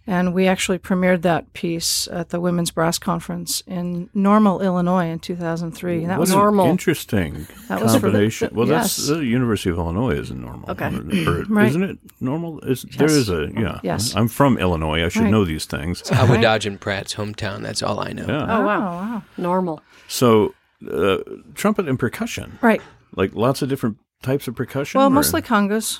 And 0.08 0.32
we 0.34 0.46
actually 0.46 0.78
premiered 0.78 1.22
that 1.22 1.52
piece 1.52 2.06
at 2.12 2.28
the 2.28 2.40
Women's 2.40 2.70
Brass 2.70 2.96
Conference 2.96 3.62
in 3.66 4.08
Normal, 4.14 4.60
Illinois 4.62 5.06
in 5.06 5.18
2003. 5.18 6.02
And 6.02 6.10
that 6.10 6.18
what 6.18 6.20
was 6.20 6.30
an 6.30 6.38
normal. 6.38 6.66
interesting 6.66 7.48
That 7.68 7.82
was 7.82 7.92
for 7.94 7.98
the- 7.98 8.06
combination. 8.12 8.50
well, 8.54 8.66
that's 8.68 9.08
the 9.08 9.24
University 9.24 9.70
of 9.70 9.78
Illinois 9.78 10.12
is 10.12 10.30
in 10.30 10.40
normal. 10.42 10.70
Okay. 10.70 10.94
Or- 11.26 11.42
Right. 11.48 11.66
Isn't 11.68 11.82
it 11.82 11.98
normal? 12.20 12.60
Is, 12.60 12.82
There 12.96 13.08
is 13.10 13.28
a 13.28 13.50
yeah. 13.56 13.80
Yes. 13.82 14.14
I'm 14.14 14.28
from 14.28 14.58
Illinois. 14.58 15.04
I 15.04 15.08
should 15.08 15.22
Right. 15.22 15.30
know 15.32 15.44
these 15.44 15.64
things. 15.64 16.08
Howard 16.08 16.40
Dodge 16.40 16.66
and 16.66 16.80
Pratt's 16.80 17.14
hometown. 17.16 17.62
That's 17.62 17.82
all 17.82 17.98
I 17.98 18.12
know. 18.12 18.26
Yeah. 18.28 18.42
Oh, 18.58 18.64
wow. 18.64 18.80
wow. 18.80 19.22
Normal. 19.36 19.82
So 20.06 20.54
uh, 20.88 21.16
trumpet 21.54 21.88
and 21.88 21.98
percussion, 21.98 22.58
Right. 22.62 22.80
like 23.16 23.34
lots 23.34 23.60
of 23.60 23.68
different 23.68 23.96
types 24.22 24.46
of 24.46 24.54
percussion. 24.54 24.98
Well, 25.00 25.08
or- 25.08 25.10
mostly 25.10 25.42
congas. 25.42 25.98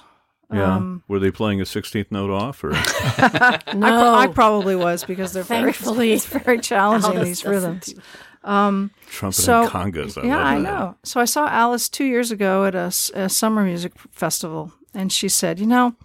Yeah. 0.53 0.77
um, 0.77 1.03
Were 1.09 1.19
they 1.19 1.31
playing 1.33 1.61
a 1.61 1.65
16th 1.65 2.13
note 2.13 2.31
off 2.31 2.63
or? 2.63 2.71
No. 2.71 2.79
I, 2.79 3.59
pro- 3.65 4.15
I 4.15 4.27
probably 4.29 4.77
was 4.77 5.03
because 5.05 5.33
they're 5.33 5.43
very, 5.43 5.73
Thankfully. 5.73 6.13
it's 6.15 6.27
very 6.27 6.61
challenging 6.61 7.15
Alice 7.17 7.29
these 7.29 7.45
rhythms. 7.45 7.87
do 7.87 8.01
trumpet 9.09 9.35
So- 9.35 9.63
and 9.63 9.71
congas. 9.71 10.23
I 10.23 10.27
yeah, 10.27 10.39
I 10.39 10.59
know. 10.59 10.97
So 11.03 11.21
I 11.21 11.25
saw 11.25 11.49
Alice 11.49 11.89
two 11.89 12.05
years 12.05 12.31
ago 12.31 12.65
at 12.65 12.75
a 12.77 12.91
summer 13.29 13.65
music 13.65 13.93
festival, 14.13 14.73
and 14.95 15.13
she 15.13 15.29
said, 15.29 15.59
"You 15.59 15.67
know, 15.67 15.97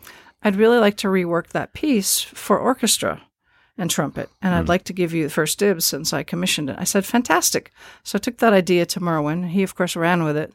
I'd 0.41 0.55
really 0.55 0.79
like 0.79 0.97
to 0.97 1.07
rework 1.07 1.49
that 1.49 1.73
piece 1.73 2.19
for 2.21 2.57
orchestra 2.57 3.21
and 3.77 3.89
trumpet, 3.91 4.29
and 4.41 4.55
I'd 4.55 4.67
like 4.69 4.83
to 4.85 4.93
give 4.93 5.13
you 5.13 5.23
the 5.23 5.29
first 5.29 5.59
dibs 5.59 5.85
since 5.85 6.13
I 6.13 6.23
commissioned 6.23 6.71
it." 6.71 6.77
I 6.79 6.83
said, 6.83 7.05
"Fantastic!" 7.05 7.71
So 8.03 8.15
I 8.15 8.19
took 8.19 8.39
that 8.39 8.53
idea 8.53 8.87
to 8.87 8.99
Merwin. 8.99 9.49
He, 9.49 9.61
of 9.61 9.75
course, 9.75 9.95
ran 9.95 10.23
with 10.23 10.35
it. 10.35 10.51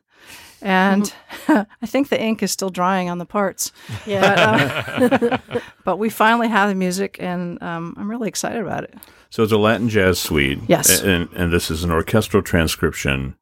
And 0.63 1.13
I 1.49 1.67
think 1.87 2.09
the 2.09 2.21
ink 2.21 2.43
is 2.43 2.51
still 2.51 2.71
drying 2.71 3.09
on 3.11 3.19
the 3.19 3.27
parts, 3.27 3.73
Yeah. 4.07 4.99
but, 5.09 5.23
um, 5.53 5.63
but 5.85 5.97
we 5.99 6.09
finally 6.09 6.49
have 6.49 6.69
the 6.69 6.75
music, 6.75 7.17
and 7.21 7.63
um, 7.63 7.95
I'm 7.99 8.11
really 8.11 8.29
excited 8.29 8.61
about 8.63 8.85
it. 8.85 8.95
So 9.31 9.43
it's 9.43 9.53
a 9.53 9.59
Latin 9.59 9.89
jazz 9.89 10.19
suite. 10.19 10.61
Yes. 10.67 11.01
And, 11.03 11.29
and 11.35 11.53
this 11.53 11.71
is 11.71 11.85
an 11.85 11.91
orchestral 11.91 12.43
transcription 12.43 13.37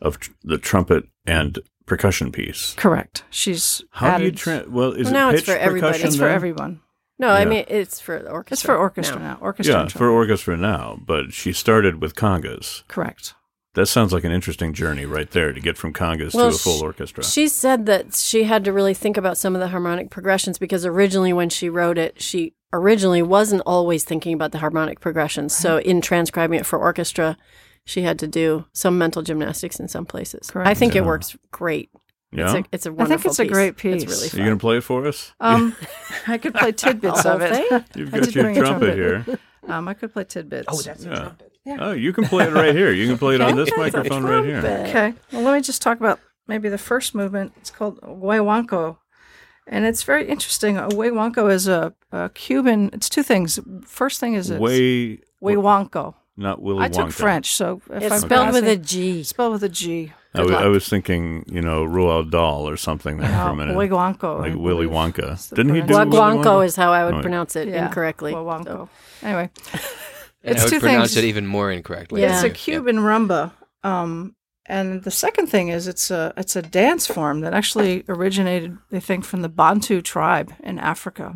of 0.00 0.18
tr- 0.20 0.32
the 0.44 0.58
trumpet 0.58 1.04
and 1.26 1.58
percussion 1.86 2.30
piece. 2.32 2.74
Correct. 2.74 3.24
She's 3.30 3.82
How 3.90 4.18
do 4.18 4.24
you 4.24 4.28
added- 4.28 4.38
tra- 4.38 4.64
well 4.68 4.92
is 4.92 5.04
Well, 5.06 5.08
it 5.08 5.12
now 5.18 5.30
it's 5.30 5.42
for 5.44 5.56
everybody. 5.56 5.92
percussion 5.92 6.08
It's 6.08 6.16
for 6.16 6.28
everyone. 6.28 6.80
no, 7.18 7.28
I 7.30 7.44
mean 7.46 7.64
it's 7.68 7.98
for 7.98 8.18
the 8.22 8.30
orchestra. 8.30 8.54
It's 8.54 8.62
for 8.62 8.76
orchestra 8.76 9.18
No. 9.18 9.24
now. 9.24 9.38
Orchestra. 9.40 9.82
Yeah, 9.84 9.88
for 9.88 10.10
orchestra 10.10 10.56
now, 10.56 10.98
but 11.06 11.32
she 11.32 11.52
started 11.54 12.02
with 12.02 12.14
congas. 12.14 12.82
Correct. 12.88 13.34
That 13.78 13.86
sounds 13.86 14.12
like 14.12 14.24
an 14.24 14.32
interesting 14.32 14.72
journey 14.72 15.06
right 15.06 15.30
there 15.30 15.52
to 15.52 15.60
get 15.60 15.76
from 15.76 15.92
congas 15.92 16.34
Well, 16.34 16.50
to 16.50 16.56
a 16.56 16.58
full 16.58 16.78
sh- 16.78 16.82
orchestra. 16.82 17.22
She 17.24 17.46
said 17.46 17.86
that 17.86 18.14
she 18.14 18.42
had 18.42 18.64
to 18.64 18.72
really 18.72 18.92
think 18.94 19.16
about 19.16 19.38
some 19.38 19.54
of 19.54 19.60
the 19.60 19.68
harmonic 19.68 20.10
progressions 20.10 20.58
because 20.58 20.84
originally, 20.84 21.32
when 21.32 21.48
she 21.48 21.68
wrote 21.68 21.96
it, 21.96 22.20
she 22.20 22.54
originally 22.72 23.22
wasn't 23.22 23.62
always 23.64 24.02
thinking 24.04 24.34
about 24.34 24.50
the 24.52 24.58
harmonic 24.58 25.00
progressions. 25.00 25.56
So, 25.56 25.78
in 25.78 26.00
transcribing 26.00 26.58
it 26.58 26.66
for 26.66 26.78
orchestra, 26.78 27.36
she 27.84 28.02
had 28.02 28.18
to 28.18 28.26
do 28.26 28.64
some 28.72 28.98
mental 28.98 29.22
gymnastics 29.22 29.78
in 29.78 29.86
some 29.88 30.04
places. 30.04 30.50
Correct. 30.50 30.68
I 30.68 30.74
think 30.74 30.94
Yeah. 30.94 31.02
it 31.02 31.06
works 31.06 31.36
great. 31.52 31.88
yeah. 32.32 32.44
It's 32.44 32.54
a, 32.54 32.64
it's 32.72 32.86
a 32.86 32.90
I 32.90 32.92
wonderful 32.92 33.32
think 33.32 33.48
it's 33.48 33.50
a 33.50 33.52
great 33.52 33.76
piece. 33.76 34.02
It's 34.02 34.12
really 34.12 34.26
Are 34.28 34.36
you 34.38 34.44
going 34.50 34.58
to 34.58 34.60
play 34.60 34.76
it 34.78 34.82
for 34.84 35.06
us? 35.06 35.32
Um, 35.40 35.74
I 36.26 36.36
could 36.38 36.54
play 36.54 36.72
tidbits 36.84 37.24
of 37.24 37.40
it. 37.42 37.84
You've 37.94 38.10
got 38.10 38.34
your 38.34 38.42
trumpet, 38.52 38.60
trumpet. 38.60 38.94
here. 38.94 39.38
Um, 39.68 39.86
I 39.88 39.94
could 39.94 40.12
play 40.12 40.24
tidbits. 40.24 40.66
Oh, 40.68 40.82
that's 40.82 41.04
a 41.04 41.36
Yeah. 41.68 41.76
Oh, 41.80 41.92
you 41.92 42.12
can 42.14 42.24
play 42.24 42.44
it 42.46 42.52
right 42.52 42.74
here. 42.74 42.90
You 42.92 43.06
can 43.06 43.18
play 43.18 43.34
it 43.34 43.40
on 43.42 43.54
this 43.56 43.70
microphone 43.76 44.22
right 44.24 44.44
here. 44.44 44.58
okay. 44.88 45.14
Well, 45.32 45.42
let 45.42 45.54
me 45.54 45.60
just 45.60 45.82
talk 45.82 45.98
about 46.00 46.18
maybe 46.46 46.68
the 46.70 46.78
first 46.78 47.14
movement. 47.14 47.52
It's 47.58 47.70
called 47.70 48.00
Guaguancó. 48.00 48.96
And 49.66 49.84
it's 49.84 50.02
very 50.02 50.26
interesting. 50.26 50.78
A 50.78 50.88
Guaguancó 50.88 51.52
is 51.52 51.68
a, 51.68 51.92
a 52.10 52.30
Cuban. 52.30 52.88
It's 52.94 53.10
two 53.10 53.22
things. 53.22 53.58
First 53.84 54.18
thing 54.18 54.32
is 54.32 54.48
it's 54.50 54.58
Way 54.58 55.20
Guaguancó. 55.42 56.14
not 56.38 56.62
Willy 56.62 56.78
Wonka. 56.80 56.82
I 56.84 56.88
Wonka. 56.88 56.92
took 56.94 57.12
French, 57.12 57.52
so 57.52 57.82
if 57.90 58.02
It's 58.04 58.14
I'm 58.14 58.20
spelled 58.20 58.54
with 58.54 58.64
a 58.64 58.76
passing- 58.78 58.82
G. 58.84 59.22
spelled 59.24 59.52
with 59.52 59.62
a 59.64 59.68
G. 59.68 60.12
I 60.34 60.42
was, 60.42 60.50
luck. 60.50 60.62
I 60.62 60.66
was 60.68 60.88
thinking, 60.88 61.44
you 61.48 61.60
know, 61.60 61.84
Roald 61.84 62.30
Dahl 62.30 62.68
or 62.68 62.76
something 62.76 63.16
there 63.18 63.28
for 63.28 63.34
a 63.34 63.50
Oh, 63.50 63.54
minute. 63.54 63.76
Willy 63.76 63.88
Wonka, 63.90 64.38
like 64.40 64.54
Willy 64.54 64.86
Wonka. 64.86 65.32
is 65.34 65.48
Didn't 65.48 65.74
he 65.74 65.80
do 65.82 65.86
pronunciation. 65.88 66.10
Willy 66.38 66.44
Wonka? 66.44 66.64
is 66.66 66.76
how 66.76 66.92
I 66.92 67.04
would 67.04 67.14
Oh, 67.14 67.20
pronounce 67.22 67.56
it 67.56 67.68
Yeah. 67.68 67.86
incorrectly. 67.86 68.32
Well, 68.34 68.64
So- 68.64 68.88
Anyway, 69.22 69.50
And 70.44 70.56
It's 70.56 70.62
I 70.66 70.70
would 70.76 70.80
pronounce 70.80 71.14
things. 71.14 71.24
it 71.24 71.28
even 71.28 71.46
more 71.46 71.70
incorrectly. 71.70 72.22
Yeah. 72.22 72.34
it's 72.34 72.42
a 72.44 72.48
Yeah. 72.48 72.54
Cuban 72.54 72.96
rumba. 72.98 73.52
Um, 73.82 74.34
and 74.70 75.02
the 75.02 75.10
second 75.10 75.46
thing 75.46 75.68
is 75.68 75.88
it's 75.88 76.10
a 76.10 76.34
it's 76.36 76.54
a 76.54 76.60
dance 76.60 77.06
form 77.06 77.40
that 77.40 77.54
actually 77.54 78.04
originated, 78.06 78.76
they 78.90 79.00
think, 79.00 79.24
from 79.24 79.40
the 79.40 79.48
Bantu 79.48 80.02
tribe 80.02 80.52
in 80.62 80.78
Africa. 80.78 81.32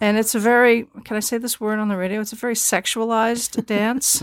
And 0.00 0.16
it's 0.16 0.34
a 0.36 0.38
very 0.38 0.86
can 1.04 1.16
I 1.16 1.20
say 1.20 1.38
this 1.38 1.60
word 1.60 1.80
on 1.80 1.88
the 1.88 1.96
radio? 1.96 2.20
It's 2.20 2.32
a 2.32 2.36
very 2.36 2.54
sexualized 2.54 3.66
dance 3.76 4.22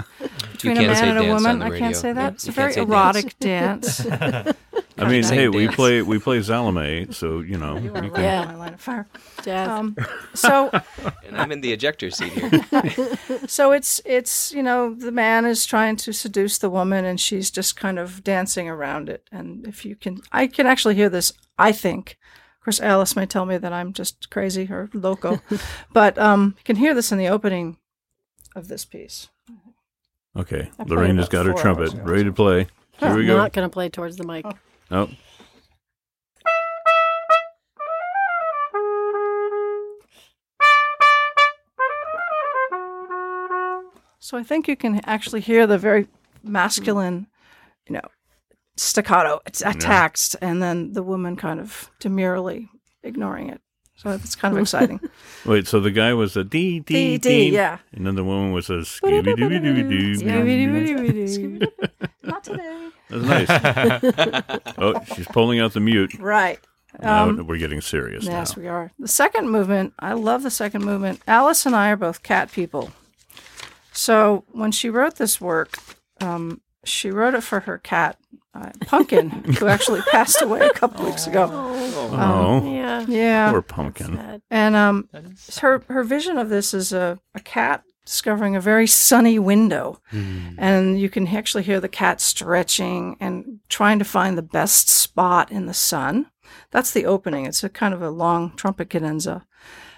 between 0.54 0.78
a 0.78 0.88
man 0.88 1.10
and 1.10 1.18
a 1.28 1.34
woman. 1.34 1.62
I 1.62 1.78
can't 1.78 1.96
say 1.98 2.10
Yeah, 2.10 2.14
that. 2.14 2.34
It's 2.36 2.46
you 2.48 2.52
a 2.52 2.54
very 2.54 2.74
can't 2.74 2.88
say 2.88 2.94
erotic 2.94 3.40
dance. 3.40 4.06
I 4.98 5.10
mean, 5.10 5.24
Sing 5.24 5.38
hey, 5.40 5.48
we 5.50 5.66
dance. 5.66 5.76
play 5.76 6.02
we 6.02 6.20
play 6.20 6.42
Salome, 6.42 7.08
so 7.12 7.40
you 7.42 7.58
know. 7.58 7.78
You 7.78 7.94
are 7.94 8.04
you 8.04 8.10
right 8.10 8.14
can- 8.14 8.24
Yeah. 8.24 8.42
on 8.42 8.48
my 8.50 8.56
line 8.56 8.74
of 8.76 8.82
fire. 8.82 9.08
Jazz. 9.44 9.68
Um, 9.68 9.96
so 10.34 10.70
And 11.26 11.36
I'm 11.36 11.52
in 11.52 11.62
the 11.62 11.74
ejector 11.74 12.10
seat 12.12 12.32
here. 12.32 13.18
so 13.48 13.72
it's 13.72 14.02
it's 14.06 14.52
you 14.52 14.64
know 14.64 14.94
the 14.94 15.12
man 15.12 15.46
is 15.46 15.66
trying 15.66 15.96
to 15.98 16.14
seduce 16.14 16.58
the 16.60 16.70
woman 16.70 17.06
and 17.06 17.20
she's 17.20 17.50
just 17.52 17.76
kind 17.76 17.98
of 18.00 18.24
dancing 18.24 18.70
around 18.70 19.10
it 19.10 19.28
and 19.32 19.66
if 19.68 19.84
you 19.86 19.96
can 19.96 20.22
i 20.32 20.48
can 20.48 20.66
actually 20.68 20.96
hear 20.96 21.10
this 21.10 21.34
i 21.58 21.72
think 21.72 22.18
of 22.60 22.64
course 22.66 22.80
alice 22.82 23.16
may 23.16 23.26
tell 23.26 23.46
me 23.46 23.58
that 23.58 23.74
i'm 23.74 23.92
just 23.94 24.30
crazy 24.30 24.68
or 24.72 24.90
loco 24.94 25.42
but 25.92 26.18
um 26.18 26.54
you 26.58 26.64
can 26.64 26.76
hear 26.78 26.94
this 26.94 27.12
in 27.12 27.18
the 27.18 27.28
opening 27.28 27.78
of 28.56 28.68
this 28.68 28.86
piece 28.86 29.30
Okay, 30.36 30.72
Lorraine 30.88 31.18
has 31.18 31.30
got 31.30 31.46
her 31.46 31.54
trumpet 31.54 31.94
ready 31.94 32.24
to 32.24 32.34
play. 32.34 32.66
Here 33.04 33.16
we 33.18 33.26
go. 33.26 33.38
Not 33.38 33.54
going 33.54 33.68
to 33.68 33.74
play 33.74 33.90
towards 33.90 34.18
the 34.18 34.26
mic. 34.26 34.46
Oh, 34.92 35.10
so 44.24 44.38
i 44.38 44.44
think 44.44 44.68
you 44.68 44.76
can 44.76 45.02
actually 45.06 45.42
hear 45.42 45.68
the 45.68 45.78
very 45.78 46.08
masculine 46.44 47.28
you 47.88 47.94
know 47.94 48.02
staccato 48.78 49.40
it's 49.46 49.62
attacked 49.62 50.36
and 50.42 50.62
then 50.64 50.94
the 50.94 51.04
woman 51.04 51.36
kind 51.36 51.60
of 51.60 51.92
demurely 52.00 52.70
ignoring 53.04 53.50
it 53.50 53.62
so 53.96 54.10
it's 54.12 54.36
kind 54.36 54.56
of 54.56 54.62
exciting 54.62 55.00
wait. 55.46 55.68
So 55.68 55.80
the 55.80 55.92
guy 55.92 56.14
was 56.14 56.36
a 56.36 56.44
D 56.44 56.80
D 56.80 57.18
D, 57.18 57.50
D, 57.50 57.50
yeah. 57.54 57.78
and 57.92 58.08
then 58.08 58.16
the 58.16 58.24
woman 58.24 58.52
was 58.52 58.70
a 58.70 58.80
Scooby 58.80 59.36
Dooby 59.36 59.60
Dooby 59.62 59.90
Doo. 59.90 60.26
not 60.26 60.46
today 60.46 61.93
That's 63.14 63.50
nice. 63.50 64.74
oh, 64.78 65.02
she's 65.16 65.28
pulling 65.28 65.60
out 65.60 65.74
the 65.74 65.80
mute. 65.80 66.14
right 66.20 66.60
Now 67.02 67.30
Um, 67.30 67.48
we're 67.48 67.58
getting 67.58 67.82
serious 67.82 68.24
Yes, 68.26 68.56
now. 68.56 68.62
we 68.62 68.68
are. 68.68 68.92
The 69.00 69.08
second 69.08 69.50
movement, 69.50 69.94
I 70.00 70.14
love 70.14 70.44
the 70.44 70.52
second 70.52 70.84
movement. 70.86 71.22
Alice 71.28 71.66
and 71.66 71.76
I 71.76 71.90
are 71.92 71.96
both 71.98 72.24
cat 72.24 72.52
people. 72.52 72.92
So 73.92 74.44
when 74.52 74.72
she 74.72 74.90
wrote 74.90 75.16
this 75.16 75.40
work, 75.40 75.78
um, 76.22 76.62
she 76.86 77.12
wrote 77.12 77.34
it 77.34 77.42
for 77.42 77.62
her 77.62 77.78
cat, 77.78 78.18
uh, 78.54 78.72
Pumpkin, 78.88 79.30
who 79.60 79.68
actually 79.68 80.02
passed 80.12 80.42
away 80.42 80.62
a 80.62 80.74
couple 80.74 81.06
weeks 81.06 81.28
ago. 81.28 81.50
Oh, 81.52 82.70
Yeah. 82.72 83.06
Yeah. 83.08 83.52
poor 83.52 83.62
pumpkin. 83.62 84.42
And 84.52 84.76
um, 84.76 85.10
her, 85.62 85.84
her 85.90 86.04
vision 86.04 86.38
of 86.38 86.50
this 86.50 86.74
is 86.74 86.92
a, 86.94 87.20
a 87.36 87.40
cat 87.40 87.84
discovering 88.06 88.56
a 88.56 88.62
very 88.62 88.88
sunny 88.88 89.40
window. 89.40 90.00
Hmm. 90.10 90.56
And 90.58 91.00
you 91.00 91.10
can 91.10 91.28
actually 91.28 91.64
hear 91.64 91.80
the 91.80 91.90
cat 91.90 92.22
stretching 92.22 93.18
and 93.20 93.60
trying 93.70 94.00
to 94.00 94.06
find 94.06 94.38
the 94.38 94.42
best 94.42 94.90
spot 94.90 95.52
in 95.52 95.66
the 95.66 95.74
sun. 95.74 96.28
That's 96.72 96.92
the 96.92 97.06
opening. 97.06 97.46
It's 97.46 97.64
a 97.64 97.70
kind 97.70 97.94
of 97.94 98.02
a 98.02 98.10
long 98.10 98.56
trumpet 98.56 98.90
cadenza. 98.90 99.46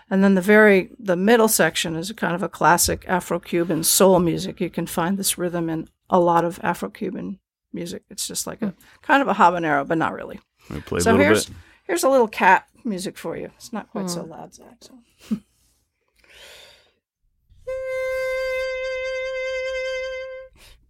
And 0.10 0.24
then 0.24 0.36
the 0.36 0.42
very 0.42 0.92
the 1.00 1.16
middle 1.16 1.48
section 1.48 1.96
is 1.96 2.10
a 2.10 2.14
kind 2.14 2.36
of 2.36 2.44
a 2.44 2.50
classic 2.50 3.06
Afro-Cuban 3.08 3.84
soul 3.84 4.20
music. 4.20 4.62
You 4.62 4.70
can 4.70 4.86
find 4.86 5.18
this 5.18 5.38
rhythm 5.38 5.70
in 5.70 5.90
a 6.10 6.20
lot 6.20 6.46
of 6.46 6.60
Afro-Cuban 6.62 7.40
music. 7.74 8.04
It's 8.10 8.28
just 8.28 8.46
like 8.46 8.62
a 8.62 8.68
hmm. 8.68 8.82
kind 9.02 9.22
of 9.22 9.28
a 9.28 9.34
habanero, 9.34 9.88
but 9.88 9.98
not 9.98 10.14
really. 10.14 10.40
We 10.70 10.82
play 10.82 11.00
a 11.00 11.02
so 11.02 11.12
little 11.12 11.26
here's 11.26 11.46
bit. 11.48 11.58
here's 11.86 12.04
a 12.04 12.10
little 12.10 12.28
cat 12.28 12.68
music 12.84 13.18
for 13.18 13.36
you. 13.36 13.52
It's 13.56 13.74
not 13.74 13.90
quite 13.90 14.10
so 14.10 14.22
hmm. 14.22 14.32
loud, 14.32 14.54
Zak. 14.54 14.78
So. 14.82 15.38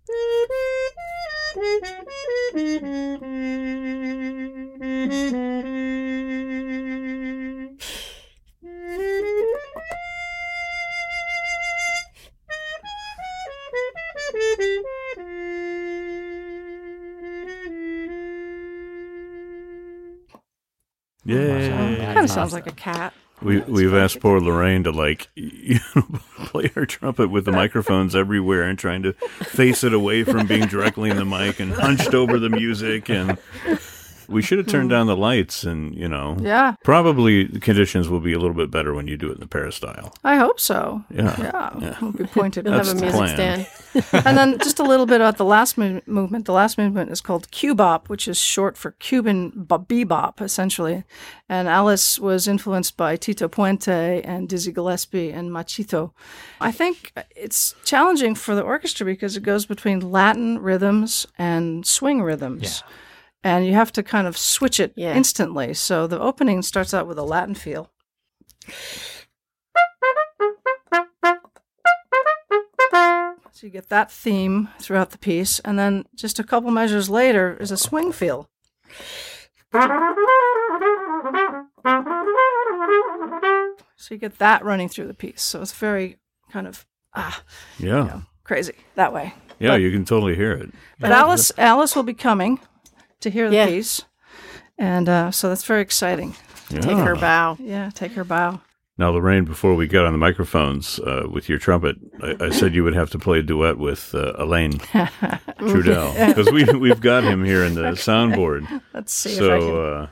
Yay! 0.07 0.85
Kind 22.13 22.19
of 22.19 22.29
sounds 22.29 22.53
like 22.53 22.67
a 22.67 22.71
cat. 22.71 23.11
We 23.41 23.59
we've 23.59 23.93
asked 23.93 24.21
poor 24.21 24.39
Lorraine 24.39 24.83
to 24.85 24.91
like 24.91 25.27
you 25.35 25.79
know, 25.95 26.03
play 26.45 26.69
her 26.69 26.85
trumpet 26.85 27.29
with 27.29 27.45
the 27.45 27.51
microphones 27.51 28.15
everywhere 28.15 28.63
and 28.63 28.79
trying 28.79 29.03
to 29.03 29.13
face 29.13 29.83
it 29.83 29.93
away 29.93 30.23
from 30.23 30.47
being 30.47 30.67
directly 30.67 31.09
in 31.09 31.17
the 31.17 31.25
mic 31.25 31.59
and 31.59 31.71
hunched 31.71 32.13
over 32.13 32.39
the 32.39 32.49
music 32.49 33.09
and 33.09 33.37
we 34.27 34.41
should 34.41 34.57
have 34.57 34.67
turned 34.67 34.89
hmm. 34.89 34.95
down 34.95 35.07
the 35.07 35.15
lights 35.17 35.63
and 35.63 35.95
you 35.95 36.07
know 36.07 36.37
Yeah, 36.39 36.75
probably 36.83 37.45
the 37.45 37.59
conditions 37.59 38.09
will 38.09 38.19
be 38.19 38.33
a 38.33 38.39
little 38.39 38.55
bit 38.55 38.71
better 38.71 38.93
when 38.93 39.07
you 39.07 39.17
do 39.17 39.29
it 39.29 39.33
in 39.33 39.39
the 39.39 39.47
peristyle. 39.47 40.13
I 40.23 40.35
hope 40.37 40.59
so. 40.59 41.03
Yeah. 41.09 41.35
Yeah, 41.39 41.69
Yeah. 41.79 41.99
will 41.99 42.11
be 42.11 42.25
pointed. 42.25 42.65
We'll 42.65 42.75
That's 42.75 42.89
have 42.89 42.97
a 42.97 42.99
the 42.99 43.05
music 43.05 43.35
plan. 43.37 43.65
stand. 43.65 44.25
and 44.25 44.37
then 44.37 44.59
just 44.59 44.79
a 44.79 44.83
little 44.83 45.05
bit 45.05 45.21
about 45.21 45.37
the 45.37 45.45
last 45.45 45.77
mo- 45.77 46.01
movement. 46.05 46.45
The 46.45 46.53
last 46.53 46.77
movement 46.77 47.11
is 47.11 47.21
called 47.21 47.49
Cubop, 47.51 48.09
which 48.09 48.27
is 48.27 48.37
short 48.37 48.77
for 48.77 48.91
Cuban 48.91 49.49
b- 49.51 50.03
bebop, 50.05 50.41
essentially. 50.41 51.03
And 51.47 51.67
Alice 51.67 52.19
was 52.19 52.47
influenced 52.47 52.97
by 52.97 53.15
Tito 53.15 53.47
Puente 53.47 54.21
and 54.23 54.49
Dizzy 54.49 54.71
Gillespie 54.71 55.31
and 55.31 55.51
Machito. 55.51 56.11
I 56.59 56.71
think 56.71 57.13
it's 57.35 57.75
challenging 57.85 58.35
for 58.35 58.55
the 58.55 58.61
orchestra 58.63 59.05
because 59.05 59.37
it 59.37 59.43
goes 59.43 59.65
between 59.65 59.99
Latin 60.11 60.59
rhythms 60.59 61.27
and 61.37 61.85
swing 61.85 62.21
rhythms. 62.21 62.83
And 63.45 63.63
you 63.67 63.73
have 63.73 63.91
to 63.93 64.01
kind 64.01 64.25
of 64.25 64.35
switch 64.39 64.79
it 64.79 64.91
Yeah. 64.95 65.13
instantly. 65.15 65.75
So 65.75 66.07
the 66.07 66.19
opening 66.19 66.63
starts 66.63 66.95
out 66.95 67.05
with 67.05 67.19
a 67.19 67.23
Latin 67.23 67.53
feel. 67.53 67.91
So 73.51 73.67
you 73.67 73.69
get 73.69 73.89
that 73.89 74.11
theme 74.11 74.69
throughout 74.79 75.11
the 75.11 75.17
piece, 75.17 75.59
and 75.59 75.77
then 75.79 76.05
just 76.15 76.39
a 76.39 76.43
couple 76.43 76.71
measures 76.71 77.09
later 77.09 77.55
is 77.59 77.71
a 77.71 77.77
swing 77.77 78.11
feel. 78.11 78.49
So 83.97 84.13
you 84.13 84.17
get 84.17 84.37
that 84.39 84.63
running 84.63 84.89
through 84.89 85.07
the 85.07 85.13
piece. 85.13 85.41
So 85.41 85.61
it's 85.61 85.71
very 85.71 86.17
kind 86.51 86.67
of 86.67 86.85
ah 87.15 87.41
Yeah. 87.79 88.21
crazy 88.43 88.73
that 88.95 89.13
way. 89.13 89.33
Yeah, 89.59 89.69
But- 89.71 89.81
you 89.81 89.91
can 89.91 90.03
totally 90.05 90.35
hear 90.35 90.51
it. 90.51 90.71
But 90.99 91.11
Alice 91.11 91.51
Alice 91.57 91.95
will 91.95 92.03
be 92.03 92.13
coming 92.13 92.59
to 93.25 93.29
hear 93.31 93.49
the 93.49 93.55
Yeah. 93.57 93.65
piece, 93.67 94.03
and 94.77 95.09
uh, 95.09 95.31
so 95.31 95.49
that's 95.49 95.63
very 95.65 95.81
exciting. 95.81 96.35
Yeah. 96.69 96.79
Take 96.79 96.97
her 96.97 97.15
bow. 97.15 97.57
Yeah, 97.59 97.89
take 97.93 98.13
her 98.13 98.23
bow. 98.23 98.61
Now, 98.97 99.09
Lorraine, 99.09 99.43
before 99.43 99.75
we 99.75 99.87
got 99.87 100.05
on 100.05 100.13
the 100.13 100.17
microphones 100.17 100.99
uh, 100.99 101.27
with 101.29 101.49
your 101.49 101.59
trumpet, 101.59 101.97
I, 102.23 102.45
I 102.45 102.49
said 102.49 102.73
you 102.73 102.83
would 102.85 102.95
have 102.95 103.09
to 103.09 103.19
play 103.19 103.39
a 103.39 103.43
duet 103.43 103.77
with 103.77 104.15
uh, 104.15 104.31
Elaine 104.37 104.71
Trudell 105.59 106.27
because 106.27 106.51
we 106.51 106.63
we've 106.77 107.01
got 107.01 107.23
him 107.23 107.43
here 107.43 107.63
in 107.63 107.75
the 107.75 107.81
soundboard. 108.07 108.81
Let's 108.93 109.13
see 109.13 109.31
if 109.33 109.41
I 109.41 109.59
can. 109.59 109.61
So 109.61 109.85
uh, 109.85 110.07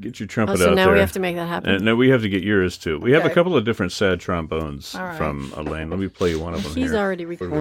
get 0.00 0.20
your 0.20 0.26
Oh, 0.26 0.28
trumpet 0.28 0.58
so 0.58 0.70
out 0.70 0.76
now 0.76 0.84
there. 0.86 0.94
we 0.94 1.00
have 1.00 1.12
to 1.12 1.20
make 1.20 1.36
that 1.36 1.46
happen. 1.48 1.70
And 1.70 1.84
now 1.84 1.94
we 1.94 2.08
have 2.10 2.22
to 2.22 2.28
get 2.28 2.42
yours 2.42 2.76
too. 2.78 2.98
We 2.98 3.12
have 3.12 3.24
a 3.24 3.30
couple 3.30 3.56
of 3.56 3.64
different 3.64 3.92
sad 3.92 4.20
trombones 4.20 4.94
right. 4.94 5.16
from 5.16 5.52
Elaine. 5.56 5.90
Let 5.90 5.98
me 5.98 6.08
play 6.08 6.30
you 6.30 6.40
one 6.40 6.54
of 6.54 6.62
them 6.62 6.74
He's 6.74 6.90
here. 6.90 6.98
already 7.00 7.24
recorded. 7.24 7.60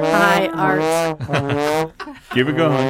Hi, 0.00 0.46
Art. 0.54 1.92
Keep 2.34 2.48
it 2.48 2.56
going. 2.56 2.88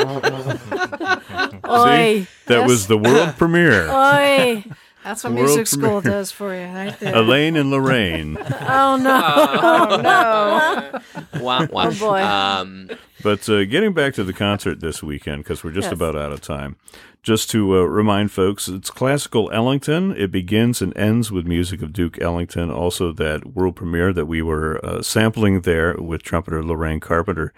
Oi. 1.68 2.26
That 2.46 2.66
was 2.66 2.86
the 2.86 2.98
world 2.98 3.34
premiere. 3.38 3.88
Oi. 3.90 4.64
That's 5.04 5.24
what 5.24 5.32
World 5.32 5.46
music 5.46 5.66
school 5.66 6.00
premiere. 6.02 6.18
does 6.18 6.30
for 6.30 6.54
you, 6.54 6.66
right 6.66 6.98
there. 7.00 7.16
Elaine 7.16 7.56
and 7.56 7.70
Lorraine. 7.70 8.36
Oh 8.72 8.96
no! 8.96 9.22
oh 9.62 10.00
no! 10.02 11.00
Wah, 11.40 11.66
wah. 11.70 11.86
Oh, 11.88 11.98
boy. 11.98 12.22
Um, 12.22 12.90
But 13.22 13.48
uh, 13.48 13.64
getting 13.64 13.92
back 13.94 14.14
to 14.14 14.24
the 14.24 14.32
concert 14.34 14.80
this 14.80 15.02
weekend, 15.02 15.42
because 15.44 15.64
we're 15.64 15.72
just 15.72 15.86
Yes. 15.86 15.92
about 15.94 16.16
out 16.16 16.32
of 16.32 16.40
time, 16.42 16.76
just 17.22 17.50
to 17.50 17.76
uh, 17.78 17.82
remind 17.82 18.30
folks, 18.30 18.68
it's 18.68 18.90
classical 18.90 19.50
Ellington. 19.52 20.14
It 20.16 20.30
begins 20.30 20.80
and 20.82 20.96
ends 20.96 21.32
with 21.32 21.46
music 21.46 21.80
of 21.82 21.92
Duke 21.92 22.20
Ellington. 22.20 22.70
Also, 22.70 23.12
that 23.12 23.54
world 23.54 23.76
premiere 23.76 24.12
that 24.12 24.26
we 24.26 24.42
were 24.42 24.84
uh, 24.84 25.00
sampling 25.02 25.62
there 25.62 25.94
with 25.98 26.22
trumpeter 26.22 26.62
Lorraine 26.62 27.00
Carpenter 27.00 27.52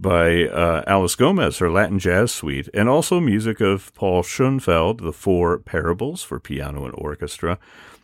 by 0.00 0.46
uh, 0.46 0.82
Alice 0.86 1.14
Gomez, 1.14 1.58
her 1.58 1.70
Latin 1.70 1.98
jazz 1.98 2.32
suite, 2.32 2.68
and 2.72 2.88
also 2.88 3.20
music 3.20 3.60
of 3.60 3.92
Paul 3.94 4.22
Schoenfeld, 4.22 5.00
The 5.00 5.12
Four 5.12 5.58
Parables 5.58 6.22
for 6.22 6.40
piano 6.40 6.84
and 6.84 6.94
orchestra. 6.96 7.58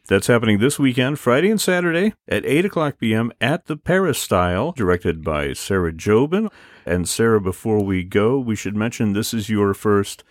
That's 0.09 0.29
happening 0.29 0.59
this 0.59 0.79
weekend, 0.79 1.19
Friday 1.19 1.51
and 1.51 1.61
Saturday 1.61 2.15
at 2.29 2.47
8 2.47 2.67
o'clock 2.67 2.99
p.m. 3.01 3.33
at 3.41 3.67
the 3.67 3.77
Peristyle, 3.77 4.73
directed 4.73 5.25
by 5.25 5.53
Sarah 5.53 5.93
Jobin. 5.93 6.49
And 6.85 7.09
Sarah, 7.09 7.41
before 7.41 7.83
we 7.83 8.05
go, 8.05 8.39
we 8.39 8.55
should 8.55 8.77
mention 8.77 9.13
this 9.13 9.35
is 9.35 9.49
your 9.49 9.75
first 9.75 10.23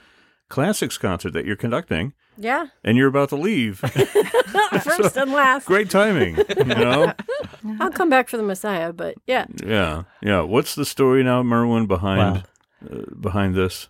classics 0.50 0.98
concert 0.98 1.34
that 1.34 1.46
you're 1.46 1.56
conducting, 1.56 2.14
Yeah, 2.38 2.68
and 2.84 2.98
you're 2.98 3.08
about 3.08 3.30
to 3.30 3.36
leave. 3.36 3.80
first 4.84 5.18
and 5.18 5.32
last. 5.32 5.66
Great 5.66 5.90
timing, 5.90 6.38
you 6.58 6.64
know? 6.66 7.14
I'll 7.80 7.92
come 7.92 8.10
back 8.10 8.30
for 8.30 8.38
the 8.38 8.44
Messiah, 8.44 8.94
but 8.94 9.16
yeah, 9.28 9.46
Yeah, 9.66 10.04
yeah. 10.22 10.42
What's 10.42 10.76
the 10.76 10.86
story 10.86 11.24
now, 11.24 11.44
Merwin, 11.44 11.88
behind 11.88 12.44
uh, 12.90 13.02
behind 13.20 13.56
this? 13.56 13.90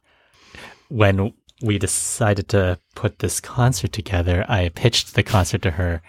when 0.89 1.33
we 1.61 1.79
decided 1.79 2.47
to 2.49 2.79
put 2.95 3.19
this 3.19 3.39
concert 3.39 3.91
together, 3.91 4.45
I 4.47 4.69
pitched 4.69 5.15
the 5.15 5.23
concert 5.23 5.61
to 5.63 5.71
her 5.71 6.01